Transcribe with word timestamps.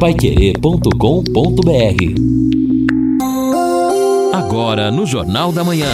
paiquerê.com.br 0.00 0.94
Agora 4.32 4.90
no 4.90 5.04
Jornal 5.04 5.52
da 5.52 5.62
Manhã. 5.62 5.92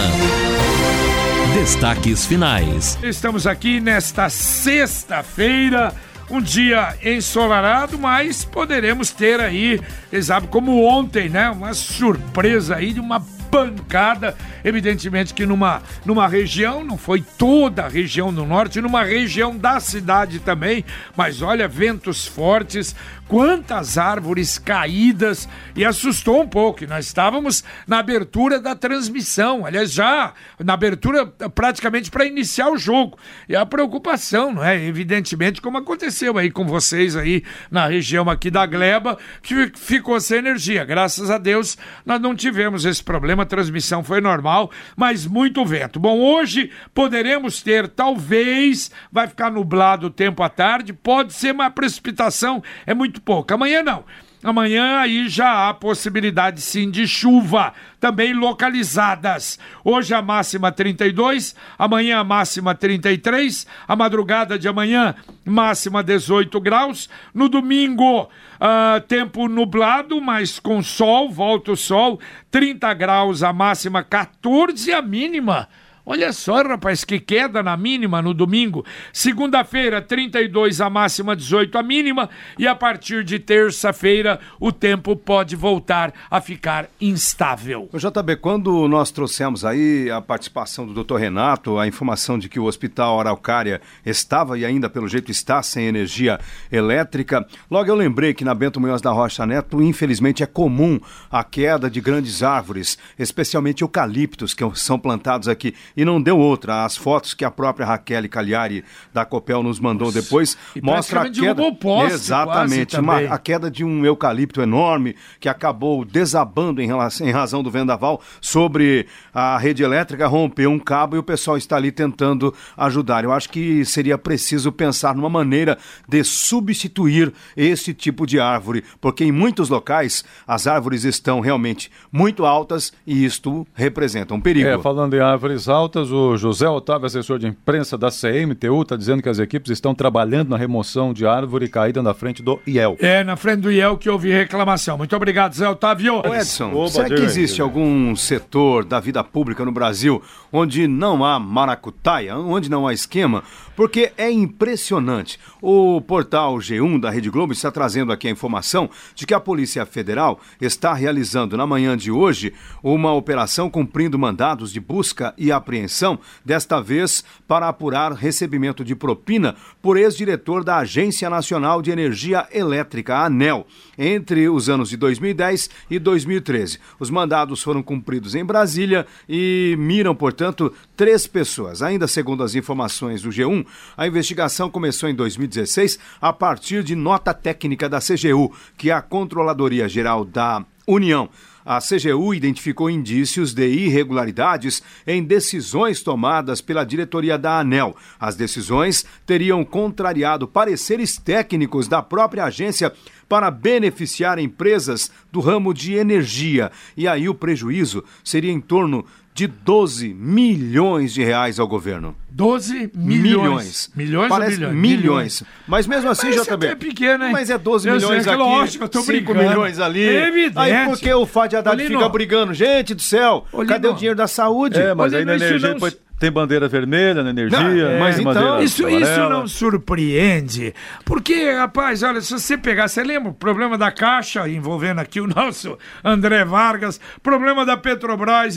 Destaques 1.52 2.24
finais. 2.24 2.96
Estamos 3.02 3.48
aqui 3.48 3.80
nesta 3.80 4.30
sexta-feira 4.30 5.92
um 6.30 6.40
dia 6.40 6.96
ensolarado, 7.04 7.98
mas 7.98 8.44
poderemos 8.44 9.10
ter 9.10 9.40
aí, 9.40 9.80
sabe, 10.22 10.46
como 10.46 10.84
ontem, 10.84 11.28
né? 11.28 11.50
Uma 11.50 11.74
surpresa 11.74 12.76
aí 12.76 12.92
de 12.92 13.00
uma 13.00 13.20
pancada. 13.50 14.36
Evidentemente 14.64 15.32
que 15.32 15.46
numa, 15.46 15.82
numa 16.04 16.26
região, 16.26 16.84
não 16.84 16.98
foi 16.98 17.22
toda 17.38 17.84
a 17.84 17.88
região 17.88 18.32
do 18.32 18.44
norte, 18.44 18.80
numa 18.80 19.02
região 19.02 19.56
da 19.56 19.80
cidade 19.80 20.40
também, 20.40 20.84
mas 21.16 21.40
olha, 21.42 21.68
ventos 21.68 22.26
fortes, 22.26 22.94
quantas 23.28 23.98
árvores 23.98 24.58
caídas 24.58 25.48
e 25.74 25.84
assustou 25.84 26.42
um 26.42 26.48
pouco. 26.48 26.86
Nós 26.86 27.06
estávamos 27.06 27.64
na 27.86 27.98
abertura 27.98 28.60
da 28.60 28.74
transmissão, 28.74 29.66
aliás, 29.66 29.92
já 29.92 30.32
na 30.62 30.74
abertura 30.74 31.26
praticamente 31.26 32.10
para 32.10 32.24
iniciar 32.24 32.70
o 32.70 32.78
jogo. 32.78 33.18
E 33.48 33.56
a 33.56 33.66
preocupação, 33.66 34.52
não 34.54 34.64
é? 34.64 34.82
Evidentemente, 34.84 35.60
como 35.60 35.78
aconteceu 35.78 36.38
aí 36.38 36.50
com 36.50 36.66
vocês 36.66 37.16
aí 37.16 37.42
na 37.70 37.86
região 37.86 38.28
aqui 38.30 38.50
da 38.50 38.64
Gleba, 38.66 39.18
que 39.42 39.72
ficou 39.76 40.20
sem 40.20 40.38
energia. 40.38 40.84
Graças 40.84 41.30
a 41.30 41.38
Deus, 41.38 41.76
nós 42.04 42.20
não 42.20 42.34
tivemos 42.34 42.84
esse 42.84 43.02
problema, 43.02 43.42
a 43.42 43.46
transmissão 43.46 44.02
foi 44.02 44.20
normal, 44.20 44.70
mas 44.96 45.26
muito 45.26 45.64
vento. 45.64 45.98
Bom, 45.98 46.18
hoje 46.18 46.70
poderemos 46.94 47.62
ter, 47.62 47.88
talvez, 47.88 48.90
vai 49.10 49.26
ficar 49.26 49.50
nublado 49.50 50.06
o 50.06 50.10
tempo 50.10 50.42
à 50.42 50.48
tarde, 50.48 50.92
pode 50.92 51.32
ser 51.32 51.52
uma 51.52 51.70
precipitação, 51.70 52.62
é 52.86 52.94
muito 52.94 53.15
muito 53.16 53.22
pouco. 53.22 53.54
Amanhã 53.54 53.82
não. 53.82 54.04
Amanhã 54.44 54.98
aí 55.00 55.28
já 55.28 55.68
há 55.68 55.74
possibilidade 55.74 56.60
sim 56.60 56.88
de 56.88 57.08
chuva, 57.08 57.72
também 57.98 58.32
localizadas. 58.32 59.58
Hoje 59.82 60.14
a 60.14 60.22
máxima 60.22 60.70
32, 60.70 61.56
amanhã 61.76 62.20
a 62.20 62.24
máxima 62.24 62.74
33, 62.74 63.66
a 63.88 63.96
madrugada 63.96 64.56
de 64.56 64.68
amanhã 64.68 65.16
máxima 65.44 66.02
18 66.02 66.60
graus. 66.60 67.08
No 67.34 67.48
domingo, 67.48 68.24
uh, 68.24 69.00
tempo 69.08 69.48
nublado, 69.48 70.20
mas 70.20 70.60
com 70.60 70.80
sol, 70.80 71.28
volta 71.30 71.72
o 71.72 71.76
sol, 71.76 72.20
30 72.50 72.92
graus 72.94 73.42
a 73.42 73.52
máxima, 73.52 74.04
14 74.04 74.92
a 74.92 75.02
mínima. 75.02 75.68
Olha 76.08 76.32
só, 76.32 76.62
rapaz, 76.62 77.02
que 77.04 77.18
queda 77.18 77.64
na 77.64 77.76
mínima 77.76 78.22
no 78.22 78.32
domingo. 78.32 78.84
Segunda-feira, 79.12 80.00
32 80.00 80.80
a 80.80 80.88
máxima, 80.88 81.34
18 81.34 81.76
a 81.76 81.82
mínima. 81.82 82.30
E 82.56 82.64
a 82.64 82.76
partir 82.76 83.24
de 83.24 83.40
terça-feira, 83.40 84.38
o 84.60 84.70
tempo 84.70 85.16
pode 85.16 85.56
voltar 85.56 86.14
a 86.30 86.40
ficar 86.40 86.88
instável. 87.00 87.88
O 87.92 87.98
JB, 87.98 88.36
quando 88.36 88.86
nós 88.86 89.10
trouxemos 89.10 89.64
aí 89.64 90.08
a 90.08 90.20
participação 90.20 90.86
do 90.86 91.02
Dr. 91.02 91.16
Renato, 91.16 91.76
a 91.76 91.88
informação 91.88 92.38
de 92.38 92.48
que 92.48 92.60
o 92.60 92.66
Hospital 92.66 93.18
Araucária 93.18 93.80
estava 94.04 94.56
e 94.56 94.64
ainda 94.64 94.88
pelo 94.88 95.08
jeito 95.08 95.32
está 95.32 95.60
sem 95.60 95.86
energia 95.86 96.38
elétrica, 96.70 97.44
logo 97.68 97.90
eu 97.90 97.96
lembrei 97.96 98.32
que 98.32 98.44
na 98.44 98.54
Bento 98.54 98.80
Munhoz 98.80 99.02
da 99.02 99.10
Rocha 99.10 99.44
Neto, 99.44 99.82
infelizmente, 99.82 100.40
é 100.40 100.46
comum 100.46 101.00
a 101.28 101.42
queda 101.42 101.90
de 101.90 102.00
grandes 102.00 102.44
árvores, 102.44 102.96
especialmente 103.18 103.82
eucaliptos 103.82 104.54
que 104.54 104.62
são 104.76 105.00
plantados 105.00 105.48
aqui 105.48 105.74
e 105.96 106.04
não 106.04 106.20
deu 106.20 106.38
outra. 106.38 106.84
As 106.84 106.96
fotos 106.96 107.34
que 107.34 107.44
a 107.44 107.50
própria 107.50 107.86
Raquel 107.86 108.28
Cagliari 108.28 108.84
da 109.12 109.24
Copel 109.24 109.62
nos 109.62 109.80
mandou 109.80 110.08
Nossa. 110.08 110.20
depois 110.20 110.56
e 110.74 110.80
mostra 110.80 111.22
a 111.22 111.30
queda. 111.30 111.62
Um 111.62 111.74
poste, 111.74 112.14
Exatamente, 112.14 112.98
uma, 112.98 113.18
a 113.18 113.38
queda 113.38 113.70
de 113.70 113.84
um 113.84 114.04
eucalipto 114.04 114.60
enorme 114.60 115.16
que 115.40 115.48
acabou 115.48 116.04
desabando 116.04 116.82
em, 116.82 116.86
relação, 116.86 117.26
em 117.26 117.30
razão 117.30 117.62
do 117.62 117.70
vendaval 117.70 118.20
sobre 118.40 119.06
a 119.32 119.56
rede 119.58 119.82
elétrica, 119.82 120.26
rompeu 120.26 120.70
um 120.70 120.78
cabo 120.78 121.16
e 121.16 121.18
o 121.18 121.22
pessoal 121.22 121.56
está 121.56 121.76
ali 121.76 121.90
tentando 121.90 122.54
ajudar. 122.76 123.24
Eu 123.24 123.32
acho 123.32 123.48
que 123.48 123.84
seria 123.84 124.18
preciso 124.18 124.70
pensar 124.72 125.14
numa 125.14 125.30
maneira 125.30 125.78
de 126.08 126.22
substituir 126.24 127.32
esse 127.56 127.94
tipo 127.94 128.26
de 128.26 128.38
árvore, 128.38 128.84
porque 129.00 129.24
em 129.24 129.32
muitos 129.32 129.68
locais 129.68 130.24
as 130.46 130.66
árvores 130.66 131.04
estão 131.04 131.40
realmente 131.40 131.90
muito 132.12 132.44
altas 132.44 132.92
e 133.06 133.24
isto 133.24 133.66
representa 133.74 134.34
um 134.34 134.40
perigo. 134.40 134.68
É, 134.68 134.78
falando 134.78 135.14
em 135.14 135.20
árvores 135.20 135.68
altas, 135.68 135.85
O 135.94 136.36
José 136.36 136.68
Otávio, 136.68 137.06
assessor 137.06 137.38
de 137.38 137.46
imprensa 137.46 137.96
da 137.96 138.08
CMTU, 138.10 138.82
está 138.82 138.96
dizendo 138.96 139.22
que 139.22 139.28
as 139.28 139.38
equipes 139.38 139.70
estão 139.70 139.94
trabalhando 139.94 140.50
na 140.50 140.56
remoção 140.56 141.12
de 141.12 141.26
árvore 141.26 141.68
caída 141.68 142.02
na 142.02 142.12
frente 142.12 142.42
do 142.42 142.60
IEL. 142.66 142.96
É, 143.00 143.22
na 143.22 143.36
frente 143.36 143.60
do 143.60 143.70
IEL 143.70 143.96
que 143.96 144.10
houve 144.10 144.30
reclamação. 144.30 144.98
Muito 144.98 145.14
obrigado, 145.14 145.54
Zé 145.54 145.68
Otávio. 145.68 146.22
Ô 146.26 146.34
Edson, 146.34 146.72
Oba, 146.72 146.88
será 146.88 147.08
que 147.08 147.22
existe 147.22 147.62
algum 147.62 148.14
setor 148.16 148.84
da 148.84 149.00
vida 149.00 149.22
pública 149.22 149.64
no 149.64 149.72
Brasil 149.72 150.22
onde 150.52 150.86
não 150.86 151.24
há 151.24 151.38
maracutaia, 151.38 152.36
onde 152.36 152.70
não 152.70 152.86
há 152.86 152.92
esquema? 152.92 153.42
Porque 153.76 154.12
é 154.16 154.30
impressionante. 154.30 155.38
O 155.60 156.00
portal 156.00 156.56
G1 156.56 156.98
da 156.98 157.10
Rede 157.10 157.28
Globo 157.28 157.52
está 157.52 157.70
trazendo 157.70 158.10
aqui 158.10 158.26
a 158.26 158.30
informação 158.30 158.88
de 159.14 159.26
que 159.26 159.34
a 159.34 159.40
Polícia 159.40 159.84
Federal 159.84 160.40
está 160.60 160.94
realizando 160.94 161.56
na 161.56 161.66
manhã 161.66 161.96
de 161.96 162.10
hoje 162.10 162.54
uma 162.82 163.12
operação 163.12 163.68
cumprindo 163.68 164.18
mandados 164.18 164.72
de 164.72 164.80
busca 164.80 165.34
e 165.36 165.52
apreensão, 165.52 166.18
desta 166.44 166.80
vez 166.80 167.22
para 167.46 167.68
apurar 167.68 168.12
recebimento 168.12 168.82
de 168.82 168.96
propina 168.96 169.54
por 169.82 169.98
ex-diretor 169.98 170.64
da 170.64 170.78
Agência 170.78 171.28
Nacional 171.28 171.82
de 171.82 171.90
Energia 171.90 172.48
Elétrica, 172.50 173.18
ANEL, 173.18 173.66
entre 173.98 174.48
os 174.48 174.68
anos 174.70 174.88
de 174.88 174.96
2010 174.96 175.68
e 175.90 175.98
2013. 175.98 176.78
Os 176.98 177.10
mandados 177.10 177.62
foram 177.62 177.82
cumpridos 177.82 178.34
em 178.34 178.44
Brasília 178.44 179.06
e 179.28 179.76
miram, 179.78 180.14
portanto, 180.14 180.72
três 180.96 181.26
pessoas. 181.26 181.82
Ainda 181.82 182.06
segundo 182.06 182.42
as 182.42 182.54
informações 182.54 183.20
do 183.20 183.28
G1, 183.28 183.65
a 183.96 184.06
investigação 184.06 184.70
começou 184.70 185.08
em 185.08 185.14
2016 185.14 185.98
a 186.20 186.32
partir 186.32 186.82
de 186.82 186.94
nota 186.94 187.32
técnica 187.32 187.88
da 187.88 187.98
CGU, 187.98 188.52
que 188.76 188.90
é 188.90 188.94
a 188.94 189.02
Controladoria 189.02 189.88
Geral 189.88 190.24
da 190.24 190.64
União. 190.86 191.28
A 191.68 191.80
CGU 191.80 192.32
identificou 192.32 192.88
indícios 192.88 193.52
de 193.52 193.66
irregularidades 193.66 194.80
em 195.04 195.24
decisões 195.24 196.00
tomadas 196.00 196.60
pela 196.60 196.86
diretoria 196.86 197.36
da 197.36 197.58
ANEL. 197.58 197.96
As 198.20 198.36
decisões 198.36 199.04
teriam 199.26 199.64
contrariado 199.64 200.46
pareceres 200.46 201.18
técnicos 201.18 201.88
da 201.88 202.00
própria 202.00 202.44
agência 202.44 202.92
para 203.28 203.50
beneficiar 203.50 204.38
empresas 204.38 205.10
do 205.32 205.40
ramo 205.40 205.74
de 205.74 205.94
energia. 205.94 206.70
E 206.96 207.08
aí 207.08 207.28
o 207.28 207.34
prejuízo 207.34 208.04
seria 208.22 208.52
em 208.52 208.60
torno 208.60 209.04
de 209.36 209.46
12 209.46 210.14
milhões 210.14 211.12
de 211.12 211.22
reais 211.22 211.60
ao 211.60 211.68
governo. 211.68 212.16
12 212.30 212.90
milhões. 212.94 213.92
Milhões 213.94 214.30
Parece 214.30 214.64
ou 214.64 214.72
milhões? 214.72 214.96
Milhões. 214.96 215.42
Mas 215.68 215.86
mesmo 215.86 216.08
assim, 216.08 216.32
já 216.32 216.42
também. 216.42 216.70
É 216.70 216.74
pequeno, 216.74 217.26
hein? 217.26 217.32
Mas 217.32 217.50
é 217.50 217.58
12 217.58 217.86
eu 217.86 217.96
milhões 217.96 218.24
sei, 218.24 218.32
é 218.32 218.34
aqui, 218.34 218.42
lógico, 218.42 218.84
eu 218.84 218.88
tô 218.88 219.00
5 219.00 219.12
brincando. 219.12 219.38
milhões 219.46 219.78
ali. 219.78 220.08
É 220.08 220.28
evidente. 220.28 220.58
Aí 220.58 220.86
porque 220.86 221.12
o 221.12 221.26
Fábio 221.26 221.58
Haddad 221.58 221.86
fica 221.86 222.08
brigando, 222.08 222.54
gente 222.54 222.94
do 222.94 223.02
céu, 223.02 223.44
Olino. 223.52 223.68
cadê 223.74 223.88
o 223.88 223.92
dinheiro 223.92 224.16
da 224.16 224.26
saúde? 224.26 224.80
É, 224.80 224.94
mas 224.94 225.12
Olino, 225.12 225.30
aí 225.30 225.38
na 225.38 225.44
energia 225.44 225.72
não... 225.74 225.80
foi 225.80 225.92
tem 226.18 226.30
bandeira 226.30 226.66
vermelha 226.66 227.22
na 227.22 227.30
energia, 227.30 227.60
não, 227.60 227.90
é, 227.90 227.98
mas 227.98 228.18
então 228.18 228.62
isso, 228.62 228.88
isso 228.88 229.20
não 229.28 229.46
surpreende, 229.46 230.74
porque 231.04 231.52
rapaz, 231.52 232.02
olha, 232.02 232.20
se 232.20 232.32
você 232.32 232.56
pegar, 232.56 232.88
você 232.88 233.02
lembra 233.02 233.30
o 233.30 233.34
problema 233.34 233.76
da 233.76 233.90
Caixa 233.90 234.48
envolvendo 234.48 235.00
aqui 235.00 235.20
o 235.20 235.26
nosso 235.34 235.78
André 236.02 236.44
Vargas, 236.44 236.98
problema 237.22 237.66
da 237.66 237.76
Petrobras 237.76 238.56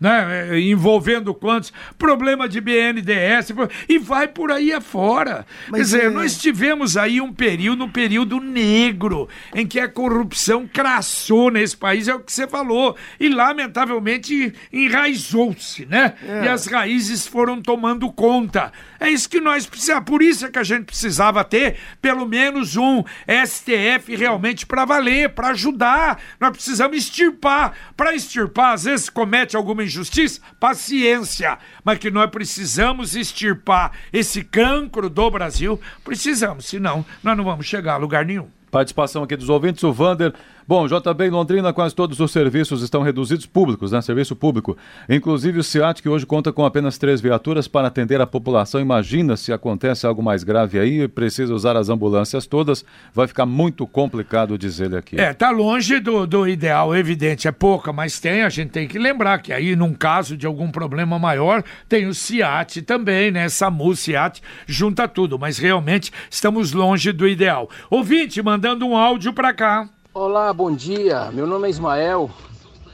né, 0.00 0.60
envolvendo 0.60 1.34
quantos, 1.34 1.72
problema 1.98 2.48
de 2.48 2.60
BNDES 2.60 3.52
e 3.88 3.98
vai 3.98 4.28
por 4.28 4.52
aí 4.52 4.72
afora. 4.72 5.44
Mas 5.68 5.78
Quer 5.78 5.84
dizer, 5.84 6.04
é... 6.04 6.10
nós 6.10 6.38
tivemos 6.38 6.96
aí 6.96 7.20
um 7.20 7.32
período, 7.32 7.84
um 7.84 7.90
período 7.90 8.40
negro 8.40 9.28
em 9.54 9.66
que 9.66 9.80
a 9.80 9.88
corrupção 9.88 10.68
crassou 10.72 11.50
nesse 11.50 11.76
país, 11.76 12.06
é 12.06 12.14
o 12.14 12.20
que 12.20 12.32
você 12.32 12.46
falou, 12.46 12.96
e 13.18 13.28
lamentavelmente 13.28 14.52
enraizou-se, 14.72 15.86
né? 15.86 16.14
É 16.22 16.43
e 16.44 16.48
as 16.48 16.66
raízes 16.66 17.26
foram 17.26 17.60
tomando 17.60 18.10
conta. 18.12 18.72
É 19.00 19.08
isso 19.08 19.28
que 19.28 19.40
nós 19.40 19.66
precisamos, 19.66 20.04
por 20.04 20.22
isso 20.22 20.46
é 20.46 20.50
que 20.50 20.58
a 20.58 20.64
gente 20.64 20.84
precisava 20.84 21.44
ter 21.44 21.76
pelo 22.00 22.26
menos 22.26 22.76
um 22.76 23.02
STF 23.46 24.14
realmente 24.16 24.66
para 24.66 24.84
valer, 24.84 25.30
para 25.30 25.48
ajudar. 25.48 26.20
Nós 26.40 26.50
precisamos 26.50 26.96
extirpar. 26.96 27.74
Para 27.96 28.14
extirpar, 28.14 28.74
às 28.74 28.84
vezes 28.84 29.10
comete 29.10 29.56
alguma 29.56 29.84
injustiça, 29.84 30.40
paciência, 30.58 31.58
mas 31.84 31.98
que 31.98 32.10
nós 32.10 32.30
precisamos 32.30 33.16
extirpar 33.16 33.92
esse 34.12 34.42
cancro 34.42 35.08
do 35.08 35.30
Brasil, 35.30 35.80
precisamos, 36.04 36.66
senão 36.66 37.04
nós 37.22 37.36
não 37.36 37.44
vamos 37.44 37.66
chegar 37.66 37.94
a 37.94 37.98
lugar 37.98 38.24
nenhum. 38.24 38.48
Participação 38.70 39.22
aqui 39.22 39.36
dos 39.36 39.48
ouvintes, 39.48 39.84
o 39.84 39.92
Vander. 39.92 40.34
Bom, 40.66 40.86
JB 40.86 41.28
Londrina, 41.28 41.74
quase 41.74 41.94
todos 41.94 42.18
os 42.18 42.30
serviços 42.30 42.82
estão 42.82 43.02
reduzidos 43.02 43.44
públicos, 43.44 43.92
né? 43.92 44.00
Serviço 44.00 44.34
público. 44.34 44.76
Inclusive 45.08 45.58
o 45.58 45.62
SIAT, 45.62 46.00
que 46.02 46.08
hoje 46.08 46.24
conta 46.24 46.52
com 46.52 46.64
apenas 46.64 46.96
três 46.96 47.20
viaturas 47.20 47.68
para 47.68 47.88
atender 47.88 48.18
a 48.18 48.26
população. 48.26 48.80
Imagina 48.80 49.36
se 49.36 49.52
acontece 49.52 50.06
algo 50.06 50.22
mais 50.22 50.42
grave 50.42 50.78
aí 50.78 51.02
e 51.02 51.08
precisa 51.08 51.54
usar 51.54 51.76
as 51.76 51.90
ambulâncias 51.90 52.46
todas. 52.46 52.82
Vai 53.12 53.26
ficar 53.26 53.44
muito 53.44 53.86
complicado, 53.86 54.56
diz 54.56 54.80
ele 54.80 54.96
aqui. 54.96 55.20
É, 55.20 55.34
tá 55.34 55.50
longe 55.50 56.00
do, 56.00 56.26
do 56.26 56.48
ideal, 56.48 56.96
evidente. 56.96 57.46
É 57.46 57.52
pouca, 57.52 57.92
mas 57.92 58.18
tem, 58.18 58.42
a 58.42 58.48
gente 58.48 58.70
tem 58.70 58.88
que 58.88 58.98
lembrar 58.98 59.40
que 59.40 59.52
aí, 59.52 59.76
num 59.76 59.92
caso 59.92 60.34
de 60.34 60.46
algum 60.46 60.70
problema 60.70 61.18
maior, 61.18 61.62
tem 61.86 62.06
o 62.06 62.14
SIAT 62.14 62.80
também, 62.82 63.30
né? 63.30 63.50
SAMU, 63.50 63.94
SIAT, 63.94 64.40
junta 64.66 65.06
tudo. 65.06 65.38
Mas 65.38 65.58
realmente 65.58 66.10
estamos 66.30 66.72
longe 66.72 67.12
do 67.12 67.28
ideal. 67.28 67.68
Ouvinte, 67.90 68.40
mandando 68.40 68.86
um 68.86 68.96
áudio 68.96 69.30
para 69.34 69.52
cá. 69.52 69.90
Olá, 70.16 70.52
bom 70.52 70.72
dia. 70.72 71.32
Meu 71.32 71.44
nome 71.44 71.66
é 71.66 71.70
Ismael, 71.70 72.30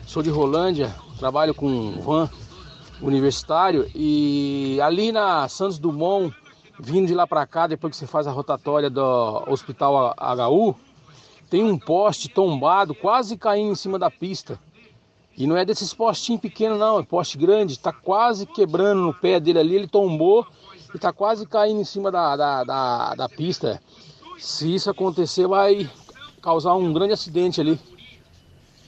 sou 0.06 0.22
de 0.22 0.30
Rolândia, 0.30 0.90
trabalho 1.18 1.54
com 1.54 2.00
van 2.00 2.30
universitário 3.02 3.90
e 3.94 4.80
ali 4.80 5.12
na 5.12 5.46
Santos 5.46 5.78
Dumont, 5.78 6.34
vindo 6.78 7.08
de 7.08 7.14
lá 7.14 7.26
para 7.26 7.46
cá, 7.46 7.66
depois 7.66 7.90
que 7.90 7.98
você 7.98 8.06
faz 8.06 8.26
a 8.26 8.30
rotatória 8.30 8.88
do 8.88 9.44
Hospital 9.46 10.16
HU, 10.18 10.74
tem 11.50 11.62
um 11.62 11.78
poste 11.78 12.26
tombado, 12.26 12.94
quase 12.94 13.36
caindo 13.36 13.72
em 13.72 13.76
cima 13.76 13.98
da 13.98 14.10
pista. 14.10 14.58
E 15.36 15.46
não 15.46 15.58
é 15.58 15.64
desses 15.66 15.92
postinhos 15.92 16.40
pequenos 16.40 16.78
não, 16.78 17.00
é 17.00 17.02
poste 17.02 17.36
grande, 17.36 17.74
está 17.74 17.92
quase 17.92 18.46
quebrando 18.46 19.02
no 19.02 19.12
pé 19.12 19.38
dele 19.38 19.58
ali, 19.58 19.74
ele 19.74 19.88
tombou 19.88 20.46
e 20.90 20.96
está 20.96 21.12
quase 21.12 21.44
caindo 21.44 21.82
em 21.82 21.84
cima 21.84 22.10
da, 22.10 22.34
da, 22.34 22.64
da, 22.64 23.14
da 23.14 23.28
pista. 23.28 23.78
Se 24.38 24.74
isso 24.74 24.88
acontecer, 24.88 25.46
vai 25.46 25.86
causar 26.40 26.74
um 26.74 26.92
grande 26.92 27.12
acidente 27.12 27.60
ali. 27.60 27.78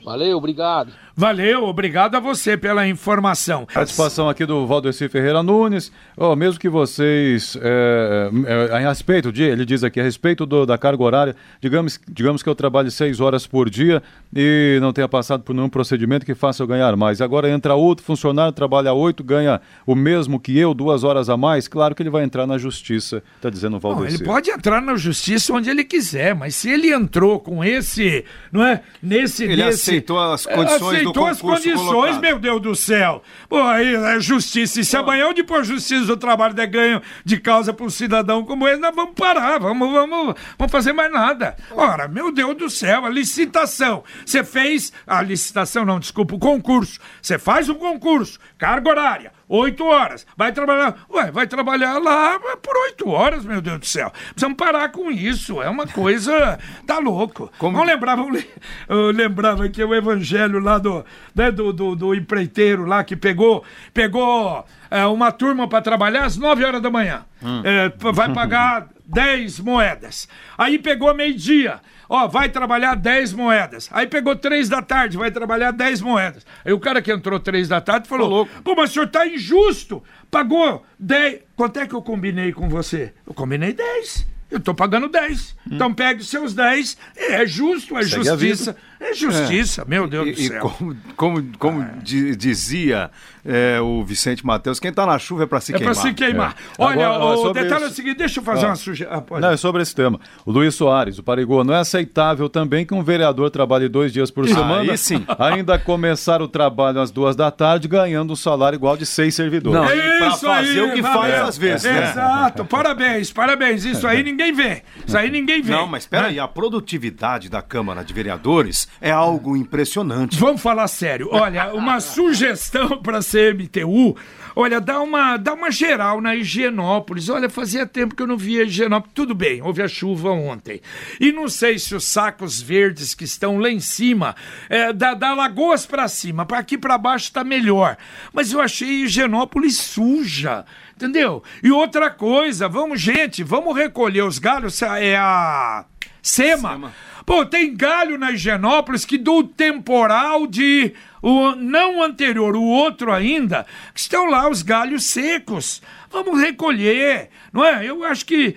Valeu, 0.04 0.36
obrigado. 0.36 0.92
Valeu, 1.14 1.64
obrigado 1.64 2.14
a 2.14 2.20
você 2.20 2.56
pela 2.56 2.88
informação. 2.88 3.66
Participação 3.72 4.30
aqui 4.30 4.46
do 4.46 4.66
Valdeci 4.66 5.08
Ferreira 5.10 5.42
Nunes. 5.42 5.92
Oh, 6.16 6.34
mesmo 6.34 6.58
que 6.58 6.70
vocês, 6.70 7.56
é, 7.60 8.30
é, 8.46 8.76
a 8.76 8.78
respeito 8.88 9.30
de, 9.30 9.42
ele 9.42 9.66
diz 9.66 9.84
aqui, 9.84 10.00
a 10.00 10.02
respeito 10.02 10.46
do, 10.46 10.64
da 10.64 10.78
carga 10.78 11.02
horária, 11.02 11.36
digamos, 11.60 12.00
digamos 12.08 12.42
que 12.42 12.48
eu 12.48 12.54
trabalhe 12.54 12.90
seis 12.90 13.20
horas 13.20 13.46
por 13.46 13.68
dia 13.68 14.02
e 14.34 14.78
não 14.80 14.90
tenha 14.90 15.06
passado 15.06 15.42
por 15.42 15.54
nenhum 15.54 15.68
procedimento 15.68 16.24
que 16.24 16.34
faça 16.34 16.62
eu 16.62 16.66
ganhar 16.66 16.96
mais. 16.96 17.20
Agora 17.20 17.50
entra 17.50 17.74
outro 17.74 18.04
funcionário, 18.04 18.52
trabalha 18.52 18.94
oito, 18.94 19.22
ganha 19.22 19.60
o 19.86 19.94
mesmo 19.94 20.40
que 20.40 20.58
eu, 20.58 20.72
duas 20.72 21.04
horas 21.04 21.28
a 21.28 21.36
mais, 21.36 21.68
claro 21.68 21.94
que 21.94 22.02
ele 22.02 22.10
vai 22.10 22.24
entrar 22.24 22.46
na 22.46 22.56
justiça, 22.56 23.22
está 23.36 23.50
dizendo 23.50 23.76
o 23.76 23.80
Valdeci. 23.80 24.16
ele 24.16 24.24
pode 24.24 24.50
entrar 24.50 24.80
na 24.80 24.96
justiça 24.96 25.52
onde 25.52 25.68
ele 25.68 25.84
quiser, 25.84 26.34
mas 26.34 26.54
se 26.54 26.70
ele 26.70 26.90
entrou 26.90 27.38
com 27.38 27.62
esse, 27.62 28.24
não 28.50 28.64
é, 28.64 28.80
nesse... 29.02 29.44
Ele 29.44 29.62
nesse, 29.62 29.90
aceitou 29.90 30.18
as 30.18 30.46
condições 30.46 31.01
aceitou 31.02 31.26
as 31.26 31.40
condições, 31.40 31.84
colocado. 31.84 32.20
meu 32.20 32.38
Deus 32.38 32.62
do 32.62 32.74
céu. 32.74 33.22
Pô, 33.48 33.60
aí 33.62 33.94
é 33.94 34.20
justiça. 34.20 34.80
E 34.80 34.84
se 34.84 34.96
amanhã 34.96 35.28
o 35.28 35.34
depois 35.34 35.66
justiça 35.66 36.06
do 36.06 36.16
trabalho 36.16 36.54
der 36.54 36.66
ganho 36.66 37.02
de 37.24 37.38
causa 37.38 37.72
para 37.72 37.84
um 37.84 37.90
cidadão 37.90 38.44
como 38.44 38.66
ele, 38.66 38.78
nós 38.78 38.94
vamos 38.94 39.14
parar, 39.14 39.58
vamos, 39.58 39.90
vamos, 39.90 40.34
vamos 40.58 40.72
fazer 40.72 40.92
mais 40.92 41.12
nada. 41.12 41.56
Ora, 41.70 42.08
meu 42.08 42.32
Deus 42.32 42.56
do 42.56 42.70
céu, 42.70 43.04
a 43.04 43.10
licitação. 43.10 44.04
Você 44.24 44.44
fez. 44.44 44.92
A 45.06 45.22
licitação, 45.22 45.84
não, 45.84 45.98
desculpa, 45.98 46.34
o 46.34 46.38
concurso. 46.38 46.98
Você 47.20 47.38
faz 47.38 47.68
um 47.68 47.74
concurso, 47.74 48.38
carga 48.58 48.88
horária 48.88 49.32
oito 49.52 49.84
horas. 49.84 50.26
Vai 50.36 50.52
trabalhar. 50.52 50.96
Ué, 51.10 51.30
vai 51.30 51.46
trabalhar 51.46 51.98
lá 51.98 52.38
por 52.62 52.76
oito 52.84 53.08
horas, 53.08 53.44
meu 53.44 53.60
Deus 53.60 53.78
do 53.80 53.86
céu. 53.86 54.10
Precisamos 54.30 54.56
parar 54.56 54.90
com 54.90 55.10
isso. 55.10 55.60
É 55.62 55.68
uma 55.68 55.86
coisa. 55.86 56.58
tá 56.86 56.98
louco. 56.98 57.52
Como... 57.58 57.76
Vamos 57.76 57.92
lembrar, 57.92 58.16
vamos... 58.16 58.44
eu 58.88 59.10
lembrava 59.10 59.68
que 59.68 59.84
o 59.84 59.94
evangelho 59.94 60.58
lá 60.58 60.78
do, 60.78 61.04
né, 61.34 61.50
do, 61.50 61.72
do, 61.72 61.94
do 61.94 62.14
empreiteiro 62.14 62.86
lá 62.86 63.04
que 63.04 63.14
pegou, 63.14 63.62
pegou 63.92 64.64
é, 64.90 65.04
uma 65.06 65.30
turma 65.30 65.68
para 65.68 65.82
trabalhar 65.82 66.24
às 66.24 66.36
nove 66.36 66.64
horas 66.64 66.80
da 66.80 66.90
manhã. 66.90 67.24
Hum. 67.42 67.62
É, 67.64 67.92
vai 68.12 68.32
pagar 68.32 68.88
dez 69.04 69.58
moedas. 69.58 70.28
Aí 70.56 70.78
pegou 70.78 71.14
meio-dia 71.14 71.80
ó, 72.12 72.28
vai 72.28 72.50
trabalhar 72.50 72.94
10 72.94 73.32
moedas. 73.32 73.88
Aí 73.90 74.06
pegou 74.06 74.36
3 74.36 74.68
da 74.68 74.82
tarde, 74.82 75.16
vai 75.16 75.30
trabalhar 75.30 75.70
10 75.70 76.02
moedas. 76.02 76.44
Aí 76.62 76.72
o 76.72 76.78
cara 76.78 77.00
que 77.00 77.10
entrou 77.10 77.40
3 77.40 77.68
da 77.68 77.80
tarde 77.80 78.06
falou: 78.06 78.46
pô, 78.62 78.74
mas 78.76 78.90
o 78.90 78.92
senhor 78.92 79.08
tá 79.08 79.26
injusto. 79.26 80.02
Pagou 80.30 80.84
10. 80.98 81.40
Quanto 81.56 81.80
é 81.80 81.86
que 81.86 81.94
eu 81.94 82.02
combinei 82.02 82.52
com 82.52 82.68
você? 82.68 83.14
Eu 83.26 83.32
combinei 83.32 83.72
10. 83.72 84.26
Eu 84.50 84.60
tô 84.60 84.74
pagando 84.74 85.08
10. 85.08 85.52
Hum. 85.52 85.70
Então 85.72 85.94
pegue 85.94 86.20
os 86.20 86.28
seus 86.28 86.52
10. 86.52 86.98
É 87.16 87.46
justo, 87.46 87.96
é 87.96 88.02
Segue 88.02 88.24
justiça. 88.24 88.76
É 89.02 89.14
justiça, 89.14 89.82
é. 89.82 89.84
meu 89.84 90.06
Deus 90.06 90.28
e, 90.28 90.32
do 90.32 90.40
céu. 90.40 90.56
E 90.56 90.60
como, 90.60 90.96
como, 91.16 91.58
como 91.58 91.82
é. 91.82 91.96
dizia 92.02 93.10
é, 93.44 93.80
o 93.80 94.04
Vicente 94.04 94.46
Matheus, 94.46 94.78
quem 94.78 94.90
está 94.90 95.04
na 95.04 95.18
chuva 95.18 95.42
é 95.42 95.46
para 95.46 95.60
se 95.60 95.74
é 95.74 95.78
queimar. 95.78 95.92
É 95.92 96.00
para 96.00 96.08
se 96.08 96.14
queimar. 96.14 96.56
É. 96.78 96.82
Olha, 96.82 97.08
Agora, 97.08 97.38
o 97.38 97.52
detalhe 97.52 97.74
isso... 97.74 97.84
é 97.84 97.88
o 97.88 97.90
seguinte, 97.90 98.18
deixa 98.18 98.38
eu 98.40 98.44
fazer 98.44 98.66
ah. 98.66 98.68
uma 98.68 98.76
sugestão. 98.76 99.24
Ah, 99.30 99.40
Não, 99.40 99.50
é 99.50 99.56
sobre 99.56 99.82
esse 99.82 99.94
tema. 99.94 100.20
O 100.46 100.52
Luiz 100.52 100.76
Soares, 100.76 101.18
o 101.18 101.22
Parigô, 101.22 101.64
não 101.64 101.74
é 101.74 101.78
aceitável 101.78 102.48
também 102.48 102.86
que 102.86 102.94
um 102.94 103.02
vereador 103.02 103.50
trabalhe 103.50 103.88
dois 103.88 104.12
dias 104.12 104.30
por 104.30 104.46
semana, 104.46 104.96
sim. 104.96 105.24
ainda 105.38 105.78
começar 105.78 106.40
o 106.40 106.46
trabalho 106.46 107.00
às 107.00 107.10
duas 107.10 107.34
da 107.34 107.50
tarde, 107.50 107.88
ganhando 107.88 108.32
um 108.32 108.36
salário 108.36 108.76
igual 108.76 108.96
de 108.96 109.04
seis 109.04 109.34
servidores. 109.34 109.80
Não, 109.80 110.18
para 110.18 110.30
fazer 110.36 110.80
aí, 110.80 110.90
o 110.90 110.94
que 110.94 111.02
faz 111.02 111.34
às 111.34 111.58
vezes. 111.58 111.84
Né? 111.84 112.10
Exato, 112.10 112.64
parabéns, 112.64 113.32
parabéns. 113.32 113.84
Isso 113.84 114.06
aí 114.06 114.22
ninguém 114.24 114.52
vê. 114.52 114.82
Isso 115.04 115.18
aí 115.18 115.30
ninguém 115.30 115.60
vê. 115.60 115.72
Não, 115.72 115.86
mas 115.86 116.04
espera 116.04 116.24
né? 116.24 116.28
aí, 116.28 116.38
a 116.38 116.46
produtividade 116.46 117.48
da 117.48 117.60
Câmara 117.60 118.04
de 118.04 118.14
Vereadores 118.14 118.88
é 119.00 119.10
algo 119.10 119.56
impressionante. 119.56 120.38
Vamos 120.38 120.62
falar 120.62 120.86
sério. 120.88 121.28
Olha, 121.32 121.74
uma 121.74 121.98
sugestão 122.00 123.02
para 123.02 123.18
a 123.18 123.22
CMTU. 123.22 124.16
Olha, 124.54 124.80
dá 124.80 125.00
uma, 125.00 125.36
dá 125.36 125.54
uma 125.54 125.70
geral 125.70 126.20
na 126.20 126.36
Higienópolis. 126.36 127.28
Olha, 127.28 127.48
fazia 127.48 127.86
tempo 127.86 128.14
que 128.14 128.22
eu 128.22 128.26
não 128.26 128.36
via 128.36 128.64
Higienópolis. 128.64 129.14
Tudo 129.14 129.34
bem, 129.34 129.62
houve 129.62 129.82
a 129.82 129.88
chuva 129.88 130.30
ontem. 130.30 130.80
E 131.18 131.32
não 131.32 131.48
sei 131.48 131.78
se 131.78 131.94
os 131.94 132.04
sacos 132.04 132.60
verdes 132.60 133.14
que 133.14 133.24
estão 133.24 133.58
lá 133.58 133.70
em 133.70 133.80
cima, 133.80 134.36
é, 134.68 134.92
da, 134.92 135.14
da 135.14 135.34
Lagoas 135.34 135.86
para 135.86 136.06
cima, 136.06 136.44
para 136.44 136.58
aqui 136.58 136.76
para 136.76 136.98
baixo 136.98 137.26
está 137.26 137.42
melhor. 137.42 137.96
Mas 138.32 138.52
eu 138.52 138.60
achei 138.60 139.04
Higienópolis 139.04 139.78
suja. 139.78 140.64
Entendeu? 140.94 141.42
E 141.62 141.72
outra 141.72 142.10
coisa, 142.10 142.68
vamos, 142.68 143.00
gente, 143.00 143.42
vamos 143.42 143.74
recolher 143.74 144.22
os 144.22 144.38
galhos. 144.38 144.80
É 144.82 145.16
a 145.16 145.84
SEMA. 146.22 146.70
SEMA 146.70 146.92
Pô, 147.24 147.46
tem 147.46 147.74
galho 147.74 148.18
na 148.18 148.32
Higienópolis 148.32 149.04
que 149.04 149.16
do 149.16 149.44
temporal 149.44 150.46
de 150.46 150.92
o 151.22 151.54
não 151.54 152.02
anterior, 152.02 152.56
o 152.56 152.64
outro 152.64 153.12
ainda, 153.12 153.64
estão 153.94 154.26
lá 154.28 154.50
os 154.50 154.62
galhos 154.62 155.04
secos. 155.04 155.80
Vamos 156.10 156.42
recolher, 156.42 157.30
não 157.50 157.64
é? 157.64 157.86
Eu 157.86 158.04
acho 158.04 158.26
que 158.26 158.54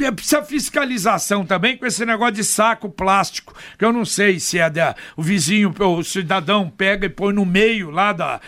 eh, 0.00 0.10
precisa 0.10 0.42
fiscalização 0.42 1.46
também 1.46 1.76
com 1.76 1.86
esse 1.86 2.04
negócio 2.04 2.34
de 2.34 2.42
saco 2.42 2.88
plástico, 2.88 3.54
que 3.78 3.84
eu 3.84 3.92
não 3.92 4.04
sei 4.04 4.40
se 4.40 4.58
é 4.58 4.68
da, 4.68 4.96
o 5.16 5.22
vizinho, 5.22 5.72
o 5.78 6.02
cidadão 6.02 6.68
pega 6.68 7.06
e 7.06 7.08
põe 7.08 7.32
no 7.32 7.46
meio 7.46 7.90
lá 7.90 8.12
da, 8.12 8.40